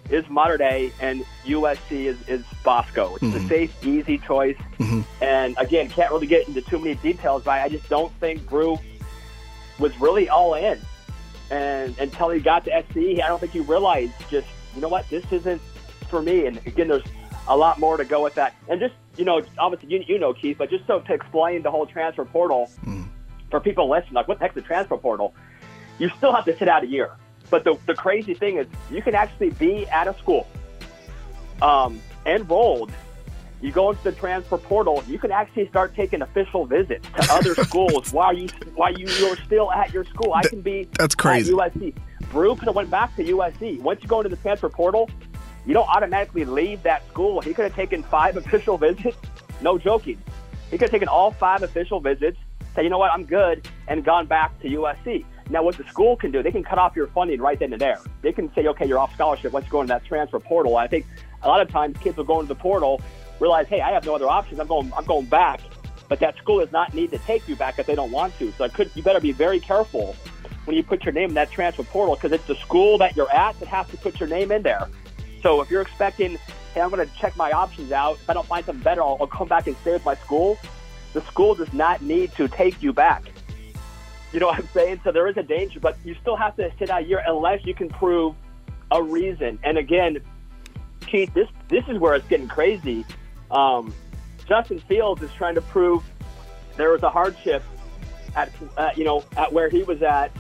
[0.10, 3.16] is Mater Dei and USC is, is Bosco.
[3.16, 3.48] It's a mm-hmm.
[3.48, 4.58] safe, easy choice.
[4.80, 5.02] Mm-hmm.
[5.22, 8.78] And again, can't really get into too many details, but I just don't think Bru
[9.80, 10.80] was really all in.
[11.50, 15.10] And until he got to SCE, I don't think he realized just, you know what,
[15.10, 15.62] this isn't
[16.10, 16.46] for me.
[16.46, 17.04] And again, there's
[17.48, 18.56] a lot more to go with that.
[18.68, 21.72] And just, you know, obviously you, you know, Keith, but just so to explain the
[21.72, 23.04] whole transfer portal mm-hmm.
[23.50, 25.34] for people listening, like what the heck's the transfer portal?
[26.00, 27.12] You still have to sit out a year.
[27.50, 30.48] But the, the crazy thing is you can actually be at a school
[31.62, 32.92] um, enrolled.
[33.62, 35.04] You go into the transfer portal.
[35.08, 39.38] You can actually start taking official visits to other schools while you while you you're
[39.38, 40.34] still at your school.
[40.34, 41.54] I can be that's crazy.
[41.54, 41.96] USC.
[42.32, 43.80] Bru could have went back to USC.
[43.82, 45.10] Once you go into the transfer portal,
[45.66, 47.42] you don't automatically leave that school.
[47.42, 49.18] He could have taken five official visits.
[49.62, 50.22] No joking.
[50.70, 52.38] He could have taken all five official visits.
[52.76, 55.26] Say, you know what, I'm good, and gone back to USC.
[55.50, 57.82] Now, what the school can do, they can cut off your funding right then and
[57.82, 58.00] there.
[58.22, 59.54] They can say, okay, you're off scholarship.
[59.54, 61.06] You go into that transfer portal, I think
[61.44, 63.02] a lot of times kids will go into the portal,
[63.40, 64.60] realize, hey, I have no other options.
[64.60, 65.62] I'm going, I'm going back.
[66.10, 68.52] But that school does not need to take you back if they don't want to.
[68.54, 70.16] So it could, you better be very careful
[70.66, 73.32] when you put your name in that transfer portal because it's the school that you're
[73.32, 74.90] at that has to put your name in there.
[75.42, 76.38] So if you're expecting,
[76.74, 78.16] hey, I'm going to check my options out.
[78.16, 80.58] If I don't find something better, I'll, I'll come back and stay with my school.
[81.14, 83.24] The school does not need to take you back.
[84.34, 85.02] You know what I'm saying?
[85.04, 87.66] So there is a danger, but you still have to sit out a year unless
[87.66, 88.36] you can prove
[88.92, 89.58] a reason.
[89.64, 90.20] And again,
[91.06, 93.06] Keith, this this is where it's getting crazy.
[93.52, 93.94] Um,
[94.48, 96.04] Justin Fields is trying to prove
[96.76, 97.64] there was a hardship
[98.36, 100.32] at uh, you know at where he was at,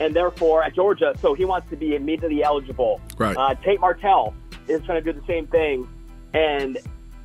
[0.00, 3.00] and therefore at Georgia, so he wants to be immediately eligible.
[3.18, 3.36] Right.
[3.36, 4.34] Uh, Tate Martell
[4.68, 5.88] is trying to do the same thing,
[6.34, 6.76] and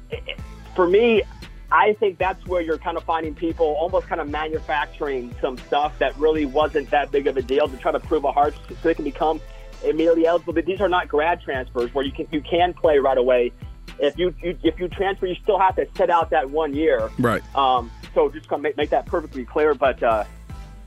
[0.10, 0.40] it-
[0.76, 1.24] for me,
[1.72, 5.98] I think that's where you're kind of finding people almost kind of manufacturing some stuff
[6.00, 8.76] that really wasn't that big of a deal to try to prove a hardship so
[8.84, 9.40] they can become
[9.84, 10.54] immediately eligible.
[10.54, 13.52] But these are not grad transfers where you can you can play right away.
[14.00, 17.10] If you, you if you transfer, you still have to sit out that one year.
[17.20, 17.44] Right.
[17.56, 19.74] Um, so just gonna make, make that perfectly clear.
[19.76, 20.24] But uh,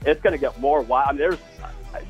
[0.05, 1.09] it's gonna get more wild.
[1.11, 1.38] I mean, there's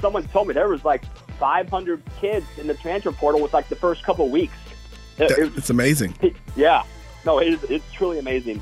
[0.01, 1.05] someone told me there was like
[1.39, 4.55] 500 kids in the transfer portal with like the first couple weeks.
[5.19, 6.15] It- it's amazing.
[6.57, 6.85] yeah,
[7.25, 8.61] no, it is, it's truly amazing.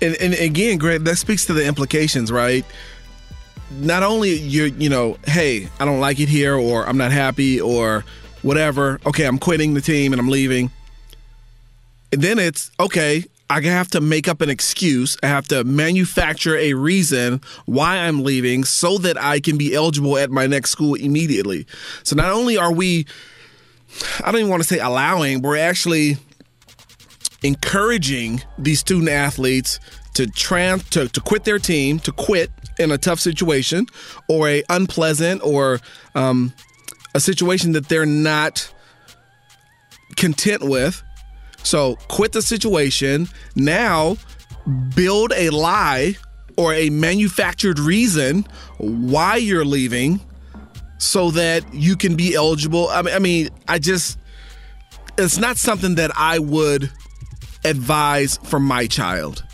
[0.00, 2.64] And, and again, Greg, that speaks to the implications, right?
[3.80, 7.60] Not only you're, you know, hey, I don't like it here, or I'm not happy,
[7.60, 8.04] or
[8.42, 9.00] whatever.
[9.04, 10.70] Okay, I'm quitting the team and I'm leaving.
[12.12, 13.24] And then it's okay.
[13.50, 15.16] I have to make up an excuse.
[15.22, 20.18] I have to manufacture a reason why I'm leaving so that I can be eligible
[20.18, 21.66] at my next school immediately.
[22.02, 23.06] So not only are we,
[24.22, 26.18] I don't even want to say allowing, we're actually
[27.42, 29.78] encouraging these student athletes
[30.14, 33.86] to trans to, to quit their team, to quit in a tough situation
[34.28, 35.80] or a unpleasant or
[36.14, 36.52] um,
[37.14, 38.72] a situation that they're not
[40.16, 41.02] content with.
[41.62, 43.28] So quit the situation.
[43.54, 44.16] Now
[44.94, 46.16] build a lie
[46.56, 48.44] or a manufactured reason
[48.78, 50.20] why you're leaving
[50.98, 52.88] so that you can be eligible.
[52.88, 54.18] I mean, I just
[55.16, 56.90] it's not something that I would
[57.64, 59.44] advise for my child.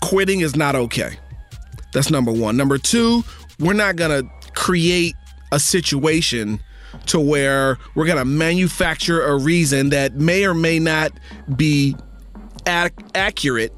[0.00, 1.18] Quitting is not okay.
[1.92, 2.56] That's number one.
[2.56, 3.24] Number two,
[3.58, 5.14] we're not going to create
[5.52, 6.60] a situation
[7.06, 11.12] to where we're going to manufacture a reason that may or may not
[11.56, 11.96] be
[12.66, 13.72] ac- accurate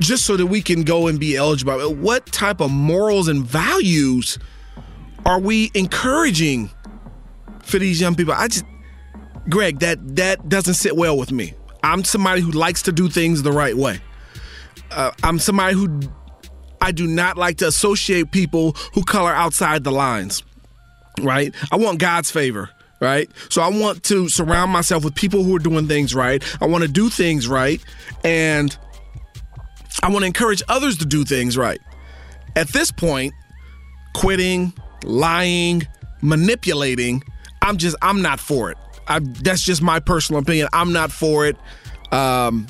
[0.00, 1.94] just so that we can go and be eligible.
[1.94, 4.38] What type of morals and values
[5.26, 6.70] are we encouraging
[7.62, 8.34] for these young people?
[8.34, 8.64] I just
[9.48, 11.54] Greg, that that doesn't sit well with me.
[11.82, 14.00] I'm somebody who likes to do things the right way.
[14.90, 16.00] Uh, I'm somebody who
[16.80, 20.42] I do not like to associate people who color outside the lines.
[21.20, 21.54] Right?
[21.70, 22.70] I want God's favor.
[23.00, 23.30] Right?
[23.48, 26.42] So I want to surround myself with people who are doing things right.
[26.60, 27.80] I want to do things right,
[28.24, 28.76] and
[30.02, 31.80] I want to encourage others to do things right.
[32.56, 33.34] At this point,
[34.14, 34.72] quitting,
[35.04, 35.86] lying,
[36.22, 37.22] manipulating,
[37.62, 38.78] I'm just I'm not for it.
[39.08, 40.68] I, that's just my personal opinion.
[40.72, 41.56] I'm not for it.
[42.12, 42.66] Um,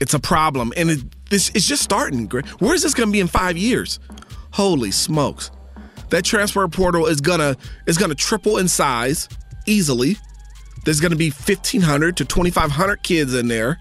[0.00, 2.26] it's a problem, and it, this it's just starting.
[2.58, 4.00] Where is this going to be in five years?
[4.52, 5.50] Holy smokes!
[6.10, 7.56] That transfer portal is gonna
[7.86, 9.28] is gonna triple in size
[9.66, 10.16] easily.
[10.84, 13.78] There's gonna be 1,500 to 2,500 kids in there,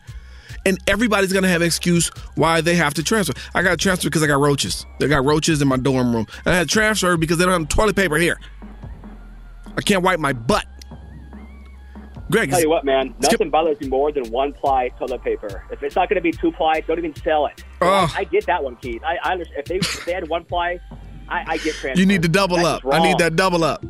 [0.65, 3.33] and everybody's gonna have an excuse why they have to transfer.
[3.55, 4.85] I got to transfer because I got roaches.
[4.99, 6.27] They got roaches in my dorm room.
[6.45, 8.37] And I had to transfer because they don't have toilet paper here.
[9.77, 10.65] I can't wipe my butt.
[12.31, 15.63] Greg, Tell you what, man, Skip- nothing bothers me more than one ply toilet paper.
[15.71, 17.63] If it's not going to be two ply, don't even sell it.
[17.81, 17.87] Oh.
[18.15, 19.01] I, I get that one, Keith.
[19.03, 19.59] I, I understand.
[19.59, 20.79] If they, if they had one ply,
[21.27, 21.97] I, I get transferred.
[21.97, 22.93] you need to double That's up.
[22.93, 23.83] I need that double up.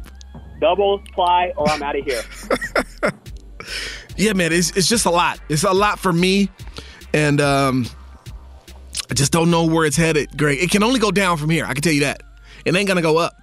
[0.61, 2.21] double ply, or I'm out of here.
[4.19, 5.39] Yeah, man, it's it's just a lot.
[5.47, 6.49] It's a lot for me,
[7.13, 7.85] and um,
[9.09, 10.61] I just don't know where it's headed, Greg.
[10.61, 11.63] It can only go down from here.
[11.65, 12.21] I can tell you that.
[12.65, 13.38] It ain't gonna go up.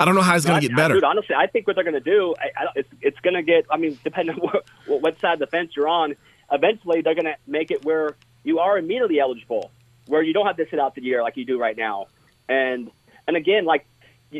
[0.00, 0.94] I don't know how it's gonna I- get better.
[0.94, 3.42] Dude, honestly, I think what they're going to do, I, I, it's, it's going to
[3.42, 3.66] get.
[3.70, 4.40] I mean, depending on
[4.86, 6.14] what, what side of the fence you're on,
[6.52, 9.70] eventually they're going to make it where you are immediately eligible,
[10.06, 12.06] where you don't have to sit out the year like you do right now.
[12.48, 12.90] And
[13.26, 13.86] and again, like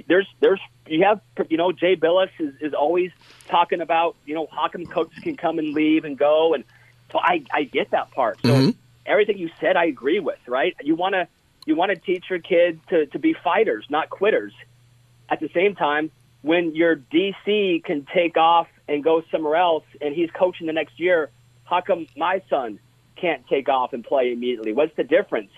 [0.06, 3.10] there's there's you have you know Jay Bilas is, is always
[3.48, 6.62] talking about you know how come coaches can come and leave and go, and
[7.10, 8.38] so I I get that part.
[8.42, 8.74] So Mhm.
[9.06, 10.38] everything you said, I agree with.
[10.46, 10.76] Right?
[10.82, 11.26] You want to
[11.66, 14.52] you want to teach your kids to to be fighters, not quitters
[15.28, 16.10] at the same time,
[16.42, 20.98] when your DC can take off and go somewhere else and he's coaching the next
[20.98, 21.30] year,
[21.64, 22.78] how come my son
[23.16, 24.72] can't take off and play immediately?
[24.72, 25.50] What's the difference?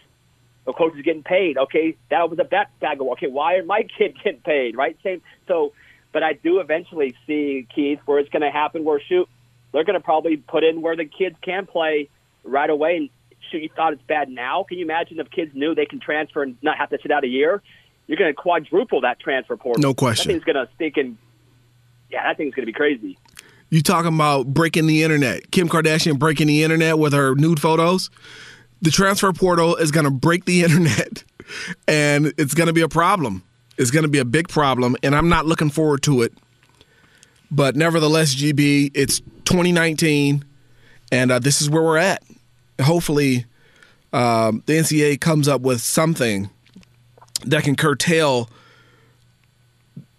[0.66, 1.56] The coach is getting paid.
[1.56, 3.00] Okay, that was a bet bag.
[3.00, 4.76] Okay, why are my kid getting paid?
[4.76, 4.96] Right?
[5.02, 5.22] Same.
[5.48, 5.72] So,
[6.12, 8.84] but I do eventually see Keith where it's going to happen.
[8.84, 9.28] Where shoot,
[9.72, 12.08] they're going to probably put in where the kids can play
[12.42, 12.96] right away.
[12.96, 13.10] And
[13.50, 14.64] shoot, you thought it's bad now.
[14.64, 17.24] Can you imagine if kids knew they can transfer and not have to sit out
[17.24, 17.62] a year?
[18.10, 19.80] You're going to quadruple that transfer portal.
[19.80, 20.26] No question.
[20.26, 21.16] That thing's going to stink and
[22.10, 23.16] yeah, that thing's going to be crazy.
[23.68, 25.52] You talking about breaking the internet?
[25.52, 28.10] Kim Kardashian breaking the internet with her nude photos?
[28.82, 31.22] The transfer portal is going to break the internet,
[31.86, 33.44] and it's going to be a problem.
[33.78, 36.32] It's going to be a big problem, and I'm not looking forward to it.
[37.48, 40.44] But nevertheless, GB, it's 2019,
[41.12, 42.24] and uh, this is where we're at.
[42.82, 43.44] Hopefully,
[44.12, 46.50] um, the NCAA comes up with something
[47.46, 48.48] that can curtail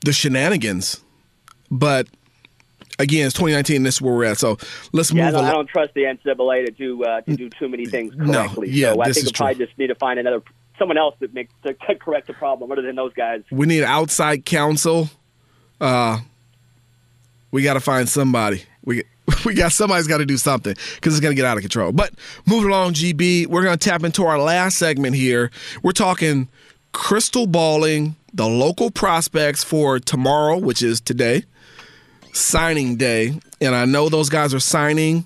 [0.05, 1.01] the shenanigans.
[1.69, 2.07] But
[2.99, 3.83] again, it's 2019.
[3.83, 4.37] This is where we're at.
[4.37, 4.57] So
[4.91, 7.49] let's Yeah, I move don't, I don't trust the NCAA to do uh, to do
[7.49, 8.67] too many things correctly.
[8.67, 10.41] No, yeah, so I this think we probably just need to find another
[10.77, 13.43] someone else that makes to, to correct the problem other than those guys.
[13.51, 15.09] We need outside counsel.
[15.79, 16.19] Uh,
[17.51, 18.63] we got to find somebody.
[18.83, 19.03] We
[19.45, 21.91] we got somebody's got to do something because it's gonna get out of control.
[21.91, 22.13] But
[22.45, 25.51] moving along, GB, we're gonna tap into our last segment here.
[25.83, 26.49] We're talking
[26.91, 31.43] crystal balling the local prospects for tomorrow, which is today,
[32.33, 33.39] signing day.
[33.59, 35.25] And I know those guys are signing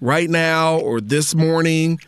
[0.00, 2.00] right now or this morning.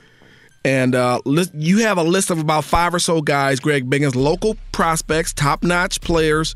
[0.64, 4.14] And uh, list, you have a list of about five or so guys, Greg Biggins,
[4.14, 6.54] local prospects, top notch players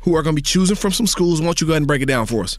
[0.00, 1.40] who are going to be choosing from some schools.
[1.40, 2.58] Why don't you go ahead and break it down for us?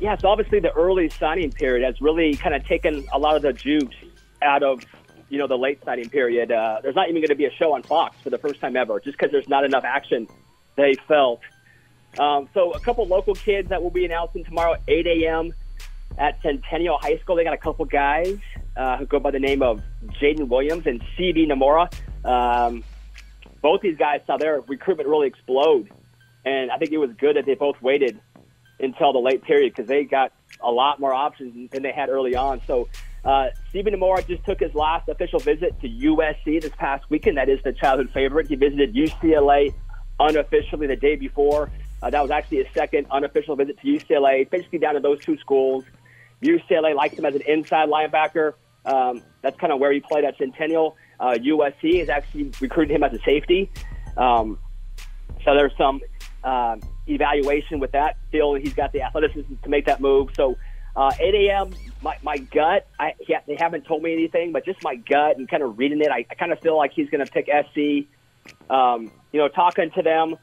[0.00, 3.42] Yeah, so obviously the early signing period has really kind of taken a lot of
[3.42, 3.94] the juice
[4.42, 4.84] out of
[5.34, 6.52] you know the late signing period.
[6.52, 8.76] Uh, there's not even going to be a show on Fox for the first time
[8.76, 10.28] ever, just because there's not enough action.
[10.76, 11.40] They felt.
[12.20, 15.52] Um, so a couple local kids that will be announcing tomorrow, 8 a.m.
[16.16, 17.34] at Centennial High School.
[17.34, 18.38] They got a couple guys
[18.76, 19.82] uh, who go by the name of
[20.22, 21.92] Jaden Williams and CB Namora.
[22.24, 22.84] Um,
[23.60, 25.90] both these guys saw their recruitment really explode,
[26.44, 28.20] and I think it was good that they both waited
[28.78, 32.36] until the late period because they got a lot more options than they had early
[32.36, 32.60] on.
[32.68, 32.88] So
[33.24, 37.38] uh, Stephen Namora just took his last official visit to USC this past weekend.
[37.38, 38.48] That is the childhood favorite.
[38.48, 39.74] He visited UCLA
[40.20, 41.70] unofficially the day before.
[42.02, 45.38] Uh, that was actually his second unofficial visit to UCLA, basically down to those two
[45.38, 45.84] schools.
[46.42, 48.52] UCLA likes him as an inside linebacker.
[48.84, 50.96] Um, that's kind of where he played at Centennial.
[51.18, 53.70] Uh, USC is actually recruiting him as a safety.
[54.18, 54.58] Um,
[55.44, 56.00] so there's some
[56.42, 58.18] uh, evaluation with that.
[58.30, 60.28] Feel he's got the athleticism to make that move.
[60.34, 60.56] So
[60.96, 61.70] uh, 8 a.m.
[62.02, 62.86] My, my gut.
[62.98, 66.00] I yeah, they haven't told me anything, but just my gut and kind of reading
[66.00, 68.08] it, I, I kind of feel like he's going to pick SC.
[68.70, 70.36] Um, you know, talking to them,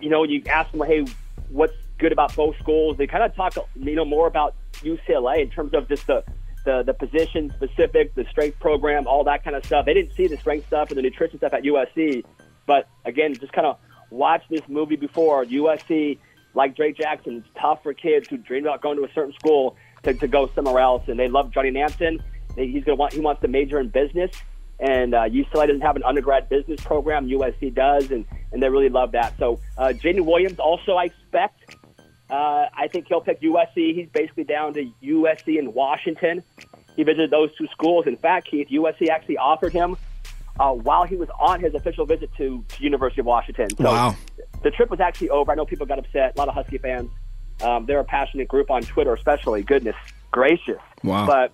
[0.00, 1.06] you know, you ask them, hey,
[1.50, 2.96] what's good about both schools?
[2.96, 6.24] They kind of talk, you know, more about UCLA in terms of just the
[6.64, 9.86] the, the position specific, the strength program, all that kind of stuff.
[9.86, 12.24] They didn't see the strength stuff and the nutrition stuff at USC,
[12.66, 13.78] but again, just kind of
[14.10, 16.18] watch this movie before USC,
[16.54, 19.76] like Drake Jackson, it's tough for kids who dream about going to a certain school
[20.04, 21.02] to, to go somewhere else.
[21.08, 22.22] And they love Johnny Nansen.
[22.56, 24.32] He's going to want he wants to major in business,
[24.80, 27.28] and uh, UCLA doesn't have an undergrad business program.
[27.28, 29.34] USC does, and and they really love that.
[29.38, 31.76] So uh, Jaden Williams also I expect.
[32.30, 33.94] Uh, I think he'll pick USC.
[33.94, 36.42] He's basically down to USC in Washington.
[36.96, 38.06] He visited those two schools.
[38.06, 39.96] In fact, Keith, USC actually offered him
[40.58, 43.70] uh, while he was on his official visit to, to University of Washington.
[43.76, 44.16] So Wow.
[44.62, 45.52] the trip was actually over.
[45.52, 46.34] I know people got upset.
[46.34, 47.08] A lot of Husky fans.
[47.62, 49.62] Um, they're a passionate group on Twitter, especially.
[49.62, 49.96] Goodness
[50.30, 50.80] gracious.
[51.02, 51.26] Wow.
[51.26, 51.52] But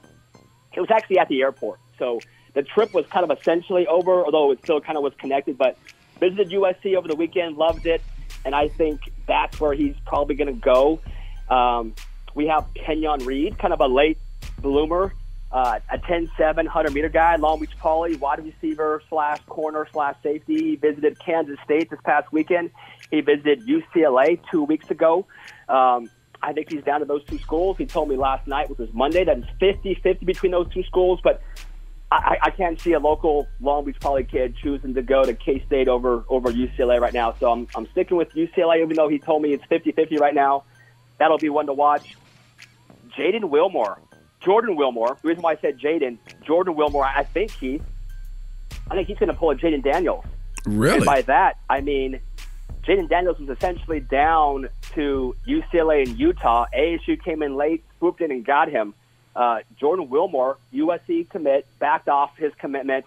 [0.75, 1.81] it was actually at the airport.
[1.99, 2.21] So
[2.55, 5.59] the trip was kind of essentially over, although it still kind of was connected.
[5.59, 5.79] But
[6.21, 8.03] visited USC over the weekend, loved it,
[8.45, 11.01] and I think that's where he's probably going to go.
[11.49, 11.95] Um,
[12.35, 14.19] we have Kenyon Reed, kind of a late
[14.61, 15.15] bloomer,
[15.53, 20.71] uh, a 10-7 100 meter guy, Long Beach Poly, wide receiver slash corner slash safety.
[20.71, 22.71] He visited Kansas State this past weekend.
[23.11, 25.27] He visited UCLA two weeks ago.
[25.69, 26.11] Um,
[26.43, 27.77] I think he's down to those two schools.
[27.79, 31.21] He told me last night, which was Monday, that it's 50-50 between those two schools,
[31.25, 31.41] but
[32.13, 35.65] I, I can't see a local Long Beach Poly kid choosing to go to K
[35.67, 37.35] State over over UCLA right now.
[37.41, 40.35] So I'm, I'm sticking with UCLA, even though he told me it's 50 50 right
[40.35, 40.65] now.
[41.19, 42.17] That'll be one to watch.
[43.17, 44.01] Jaden Wilmore,
[44.41, 45.17] Jordan Wilmore.
[45.23, 47.81] The reason why I said Jaden, Jordan Wilmore, I think he,
[48.91, 50.25] I think he's going to pull a Jayden Daniels.
[50.67, 50.97] Really?
[50.97, 52.21] And by that, I mean
[52.87, 56.67] Jayden Daniels was essentially down to UCLA and Utah.
[56.77, 58.93] ASU came in late, swooped in, and got him.
[59.35, 63.07] Uh, Jordan Wilmore, USC commit, backed off his commitment,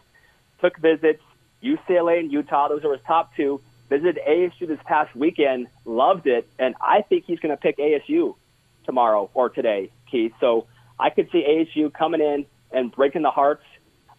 [0.60, 1.22] took visits,
[1.64, 2.70] UCLA and Utah.
[2.70, 3.62] Those are his top two.
[3.88, 8.36] Visited ASU this past weekend, loved it, and I think he's going to pick ASU
[8.84, 10.34] tomorrow or today, Keith.
[10.42, 10.66] So
[11.00, 13.64] I could see ASU coming in and breaking the hearts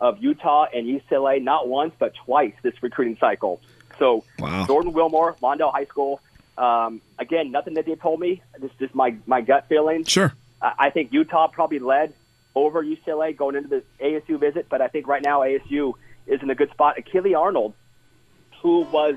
[0.00, 3.60] of Utah and UCLA not once but twice this recruiting cycle.
[3.98, 4.66] So Wow.
[4.66, 6.20] Jordan Wilmore, Lawndale High School.
[6.56, 8.42] Um, again, nothing that they told me.
[8.58, 10.04] This is just my my gut feeling.
[10.04, 10.32] Sure.
[10.60, 12.14] I I think Utah probably led
[12.54, 15.94] over UCLA going into the ASU visit, but I think right now ASU
[16.26, 16.96] is in a good spot.
[16.96, 17.74] Akili Arnold,
[18.60, 19.14] who was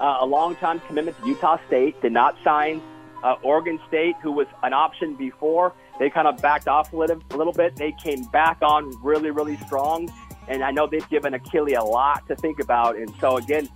[0.00, 2.80] uh, a long-time commitment to Utah State, did not sign.
[3.24, 7.20] Uh, Oregon State, who was an option before, they kind of backed off a little,
[7.32, 7.74] a little bit.
[7.74, 10.08] They came back on really, really strong,
[10.46, 12.94] and I know they've given Akili a lot to think about.
[12.96, 13.68] And so again,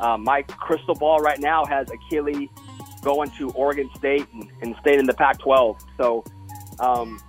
[0.00, 2.48] uh, my crystal ball right now has Akili
[3.02, 5.80] going to Oregon State and, and staying in the Pac-12.
[5.96, 6.24] So
[6.80, 7.20] um,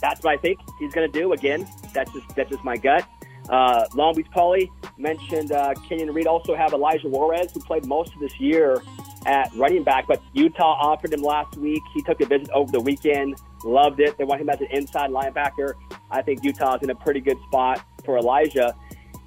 [0.00, 1.32] that's what I think he's going to do.
[1.32, 3.06] Again, that's just that's just my gut.
[3.48, 6.26] Uh, Long Beach Poly mentioned uh, Kenyon Reed.
[6.26, 8.82] Also have Elijah Juarez, who played most of this year
[9.26, 11.82] at running back, but Utah offered him last week.
[11.92, 14.16] He took a visit over the weekend, loved it.
[14.16, 15.74] They want him as an inside linebacker.
[16.10, 18.74] I think Utah's in a pretty good spot for Elijah.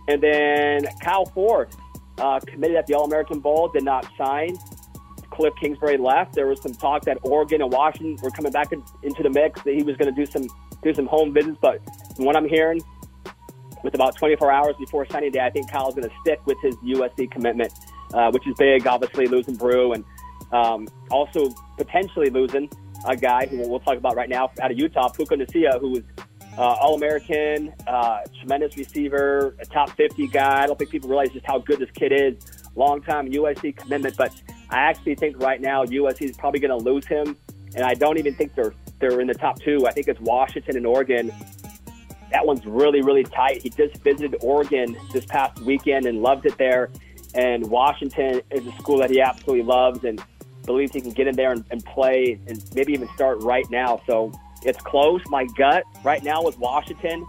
[0.07, 1.70] And then Kyle Ford
[2.18, 4.57] uh, committed at the All American Bowl, did not sign.
[5.32, 6.34] Cliff Kingsbury left.
[6.34, 9.61] There was some talk that Oregon and Washington were coming back in, into the mix.
[9.64, 10.47] That he was going to do some
[10.84, 11.80] do some home visits, but
[12.16, 12.82] from what I'm hearing,
[13.84, 16.76] with about 24 hours before signing day, I think Kyle's going to stick with his
[16.78, 17.74] USC commitment,
[18.14, 18.86] uh, which is big.
[18.86, 20.03] Obviously, losing Bru and
[20.51, 22.70] um, also potentially losing
[23.07, 26.03] a guy who we'll talk about right now out of Utah, Puka Nasia, who was
[26.58, 30.64] uh, All American, uh, tremendous receiver, a top 50 guy.
[30.64, 32.36] I don't think people realize just how good this kid is.
[32.76, 34.32] Long time USC commitment, but
[34.70, 37.38] I actually think right now USC is probably going to lose him,
[37.76, 39.86] and I don't even think they're they're in the top two.
[39.86, 41.32] I think it's Washington and Oregon.
[42.32, 43.62] That one's really really tight.
[43.62, 46.89] He just visited Oregon this past weekend and loved it there,
[47.36, 50.24] and Washington is a school that he absolutely loves and
[50.66, 54.01] believes he can get in there and, and play and maybe even start right now.
[54.08, 54.32] So
[54.66, 55.22] it's close.
[55.28, 57.26] My gut right now is Washington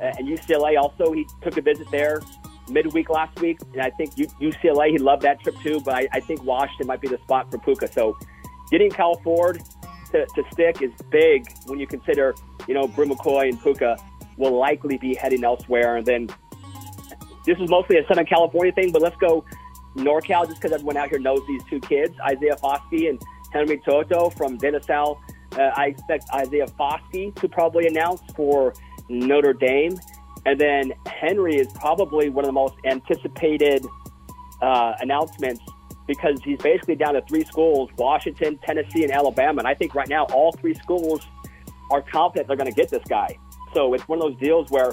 [0.00, 0.80] uh, and UCLA.
[0.80, 2.20] Also, he took a visit there
[2.68, 5.80] midweek last week, and I think UCLA he loved that trip too.
[5.80, 7.92] But I, I think Washington might be the spot for Puka.
[7.92, 8.16] So
[8.70, 9.62] getting Cal Ford
[10.12, 12.34] to, to stick is big when you consider
[12.66, 13.96] you know Bru McCoy and Puka
[14.36, 16.28] will likely be heading elsewhere, and then
[17.44, 19.44] this is mostly a Southern California thing, but let's go
[19.96, 23.20] NorCal just because everyone out here knows these two kids, Isaiah Foskey and
[23.52, 25.20] Henry To'oTo'o from De La Salle.
[25.58, 28.74] Uh, I expect Isaiah Foskey to probably announce for
[29.08, 29.98] Notre Dame.
[30.46, 33.86] And then Henry is probably one of the most anticipated
[34.60, 35.62] uh, announcements
[36.06, 39.60] because he's basically down to three schools Washington, Tennessee, and Alabama.
[39.60, 41.22] And I think right now all three schools
[41.90, 43.38] are confident they're going to get this guy.
[43.72, 44.92] So it's one of those deals where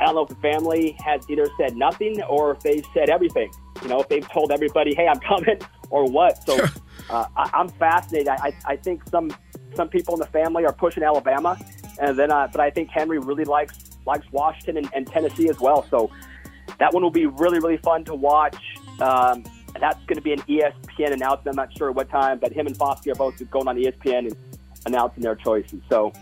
[0.00, 3.50] I don't know if the family has either said nothing or if they've said everything.
[3.82, 5.58] You know, if they've told everybody, "Hey, I'm coming,"
[5.90, 6.44] or what.
[6.44, 6.58] So
[7.10, 8.28] uh, I, I'm fascinated.
[8.28, 9.30] I, I think some
[9.74, 11.58] some people in the family are pushing Alabama,
[12.00, 15.60] and then uh, but I think Henry really likes likes Washington and, and Tennessee as
[15.60, 15.86] well.
[15.90, 16.10] So
[16.78, 18.56] that one will be really really fun to watch.
[19.00, 19.44] Um,
[19.74, 21.48] and that's going to be an ESPN announcement.
[21.48, 24.36] I'm not sure what time, but him and Foskey are both going on ESPN and
[24.86, 25.80] announcing their choices.
[25.88, 26.12] So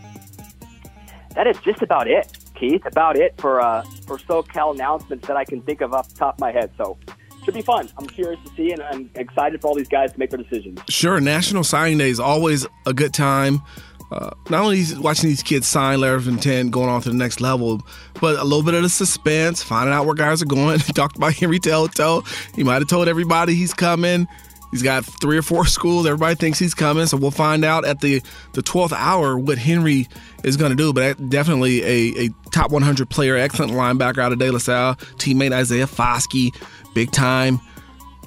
[1.35, 2.85] that is just about it, Keith.
[2.87, 6.35] About it for uh, for SoCal announcements that I can think of off the top
[6.35, 6.71] of my head.
[6.77, 6.99] So
[7.47, 7.89] should be fun.
[7.97, 10.81] I'm curious to see, and I'm excited for all these guys to make their decisions.
[10.89, 13.63] Sure, National Signing Day is always a good time.
[14.11, 17.17] Uh, not only is watching these kids sign letters of intent, going on to the
[17.17, 17.81] next level,
[18.21, 20.79] but a little bit of the suspense, finding out where guys are going.
[20.95, 22.55] Talked about Henry To'oTo'o.
[22.55, 24.29] He might have told everybody he's coming.
[24.77, 26.07] He's got three or four schools.
[26.07, 28.23] Everybody thinks he's coming, so we'll find out at the
[28.53, 30.07] the twelfth hour what Henry
[30.45, 30.93] is going to do.
[30.93, 35.53] But definitely a, a top 100 player, excellent linebacker out of De La Salle, teammate
[35.53, 36.55] Isaiah Foskey,
[36.95, 37.61] big time,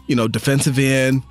[0.08, 1.24] you know, defensive end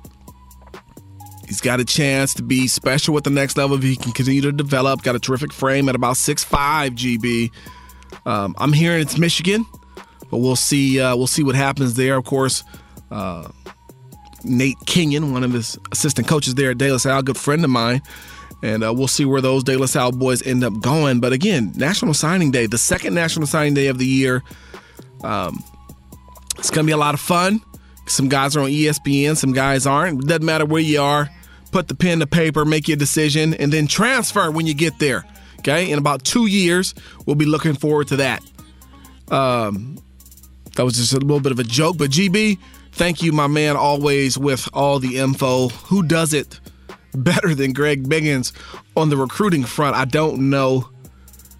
[1.49, 4.41] He's got a chance to be special at the next level if he can continue
[4.41, 5.01] to develop.
[5.01, 7.51] Got a terrific frame at about 6'5", GB.
[8.23, 9.65] Um, I'm hearing it's Michigan,
[10.29, 11.01] but we'll see.
[11.01, 12.17] Uh, we'll see what happens there.
[12.17, 12.63] Of course,
[13.09, 13.47] uh,
[14.43, 17.63] Nate Kenyon, one of his assistant coaches there at De La Salle, a good friend
[17.63, 18.01] of mine,
[18.61, 21.19] and uh, we'll see where those De La Salle boys end up going.
[21.19, 24.43] But again, National Signing Day, the second National Signing Day of the year.
[25.23, 25.63] Um,
[26.57, 27.61] it's going to be a lot of fun.
[28.05, 30.23] Some guys are on ESPN, some guys aren't.
[30.23, 31.29] It doesn't matter where you are.
[31.71, 35.25] Put the pen to paper, make your decision, and then transfer when you get there.
[35.59, 38.43] Okay, in about two years, we'll be looking forward to that.
[39.29, 39.99] Um,
[40.75, 42.57] that was just a little bit of a joke, but GB,
[42.99, 45.69] thank you, my man, always with all the info.
[45.69, 46.59] Who does it
[47.15, 48.51] better than Greg Biggins
[48.95, 49.95] on the recruiting front?
[49.95, 50.89] I don't know,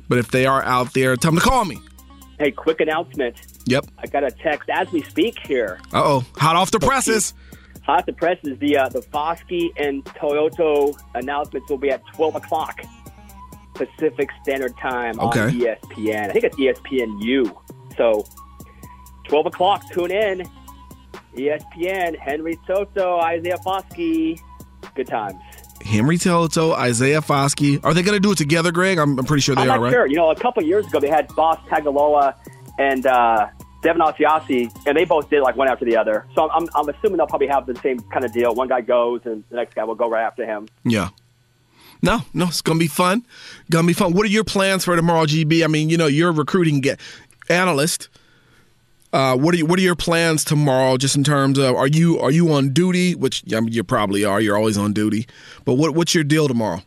[0.07, 1.79] but if they are out there, tell them to call me.
[2.37, 3.35] Hey, quick announcement.
[3.65, 3.85] Yep.
[3.97, 5.79] I got a text as we speak here.
[5.93, 7.33] Uh oh, hot off the presses.
[7.83, 8.57] Hot off the presses.
[8.59, 12.79] the uh, the Foskey and To'oTo'o announcements will be at 12 o'clock
[13.75, 15.41] Pacific Standard Time Okay.
[15.41, 16.29] on ESPN.
[16.29, 17.55] I think it's ESPNU.
[17.97, 18.25] So
[19.27, 20.43] 12 o'clock, tune in.
[21.35, 24.39] ESPN, Henry To'oTo'o, Isaiah Foskey.
[24.95, 25.35] Good times.
[25.83, 27.83] Henry To'oTo'o, Isaiah Foskey.
[27.83, 28.97] Are they going to do it together, Greg?
[28.97, 29.93] I'm, I'm pretty sure they I'm are, not right?
[29.93, 30.05] sure.
[30.07, 32.35] You know, a couple years ago they had Boss Tagaloa
[32.77, 33.47] and uh,
[33.81, 36.25] Devin Asiasi, and they both did like one after the other.
[36.35, 38.53] So I'm, I'm assuming they'll probably have the same kind of deal.
[38.53, 40.67] One guy goes, and the next guy will go right after him.
[40.83, 41.09] Yeah.
[42.01, 43.25] No, no, it's gonna be fun.
[43.69, 44.13] Gonna be fun.
[44.13, 45.65] What are your plans for tomorrow, GB?
[45.65, 46.81] I mean, you know, you're a recruiting
[47.49, 48.07] analyst.
[49.11, 50.95] Uh, what are you, what are your plans tomorrow?
[50.97, 53.15] Just in terms of are you are you on duty?
[53.15, 54.39] Which I mean, you probably are.
[54.39, 55.25] You're always on duty.
[55.65, 56.81] But what what's your deal tomorrow?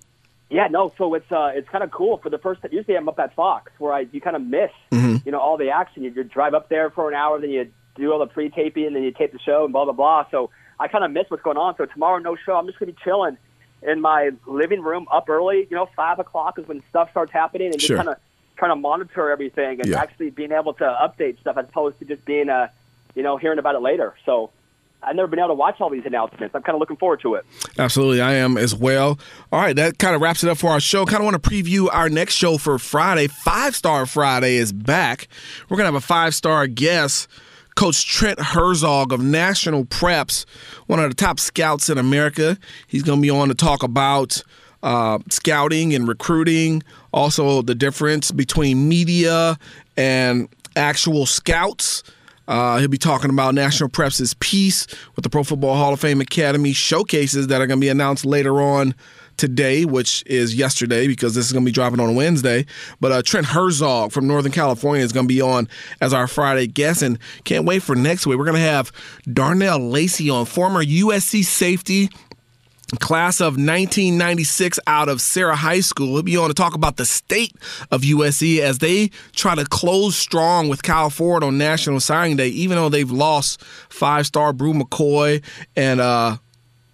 [0.49, 0.93] Yeah, no.
[0.99, 2.63] So it's uh, it's kind of cool for the first.
[2.63, 5.57] time, Usually I'm up at Fox, where I you kind of miss, you know, all
[5.57, 6.05] the action.
[6.05, 8.95] You, you drive up there for an hour, then you do all the pre-taping, and
[8.95, 10.27] then you tape the show, and blah blah blah.
[10.31, 11.75] So I kind of miss what's going on.
[11.77, 12.53] So tomorrow, no show.
[12.55, 13.37] I'm just gonna be chilling
[13.83, 15.67] in my living room up early.
[15.69, 17.97] You know, five o'clock is when stuff starts happening, and Sure.
[17.97, 18.23] just kind of
[18.57, 20.01] trying to monitor everything and Yeah.
[20.01, 22.71] actually being able to update stuff as opposed to just being a,
[23.15, 24.15] you know, hearing about it later.
[24.27, 24.51] So.
[25.05, 26.55] I've never been able to watch all these announcements.
[26.55, 27.45] I'm kind of looking forward to it.
[27.77, 29.19] Absolutely, I am as well.
[29.51, 31.05] All right, that kind of wraps it up for our show.
[31.07, 33.27] Kind of want to preview our next show for Friday.
[33.27, 35.27] Five Star Friday is back.
[35.69, 37.27] We're gonna have a five star guest.
[37.75, 40.45] Coach Trent Herzog of National Preps,
[40.87, 42.57] one of the top scouts in America.
[42.87, 44.45] He's going to be on to talk about
[44.83, 49.59] uh, scouting and recruiting, also the difference between media
[49.97, 52.03] and actual scouts.
[52.49, 56.21] Uh, he'll be talking about National Preps' piece with the Pro Football Hall of Fame
[56.21, 58.95] Academy showcases that are going to be announced later on
[59.37, 62.67] today, which is yesterday because this is going to be dropping on Wednesday.
[63.01, 65.69] But uh, Trent Herzog from Northern California is going to be on
[66.01, 68.39] as our Friday guest, and can't wait for next week.
[68.39, 68.93] We're going to have
[69.33, 72.11] Darnell Lacey on, former USC safety
[72.99, 76.15] class of 1996 out of Sarah High School.
[76.15, 77.55] He'll be on to talk about the state
[77.91, 82.49] of USC as they try to close strong with Kyle Ford on National Signing Day,
[82.49, 85.43] even though they've lost five star Bru McCoy
[85.75, 86.37] and uh,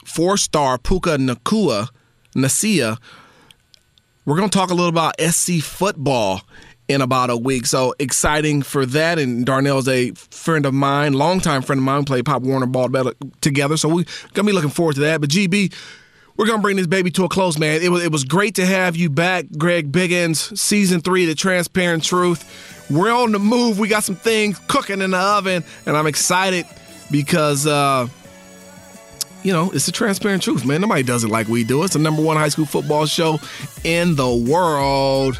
[0.04, 1.88] four star Puka Nacua,
[2.34, 2.98] Nasia.
[4.24, 6.42] We're going to talk a little about SC football
[6.88, 7.66] in about a week.
[7.66, 9.18] So exciting for that.
[9.18, 12.04] And Darnell's a friend of mine, longtime friend of mine.
[12.04, 12.88] Played Pop Warner ball
[13.40, 13.76] together.
[13.76, 15.20] So we're going to be looking forward to that.
[15.20, 15.72] But GB,
[16.36, 17.82] we're going to bring this baby to a close, man.
[17.82, 22.04] It was, it was great to have you back, Greg Biggins, season three, The Transparent
[22.04, 22.86] Truth.
[22.90, 23.78] We're on the move.
[23.78, 26.64] We got some things cooking in the oven, and I'm excited
[27.10, 28.06] because, uh,
[29.42, 30.80] you know, it's the transparent truth, man.
[30.80, 31.82] Nobody does it like we do.
[31.82, 33.40] It's the number one high school football show
[33.84, 35.38] in the world.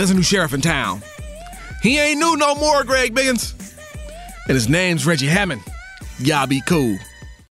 [0.00, 1.02] There's a new sheriff in town.
[1.82, 3.52] He ain't new no more, Greg Biggins.
[4.48, 5.60] And his name's Reggie Hammond.
[6.20, 6.96] Y'all be cool.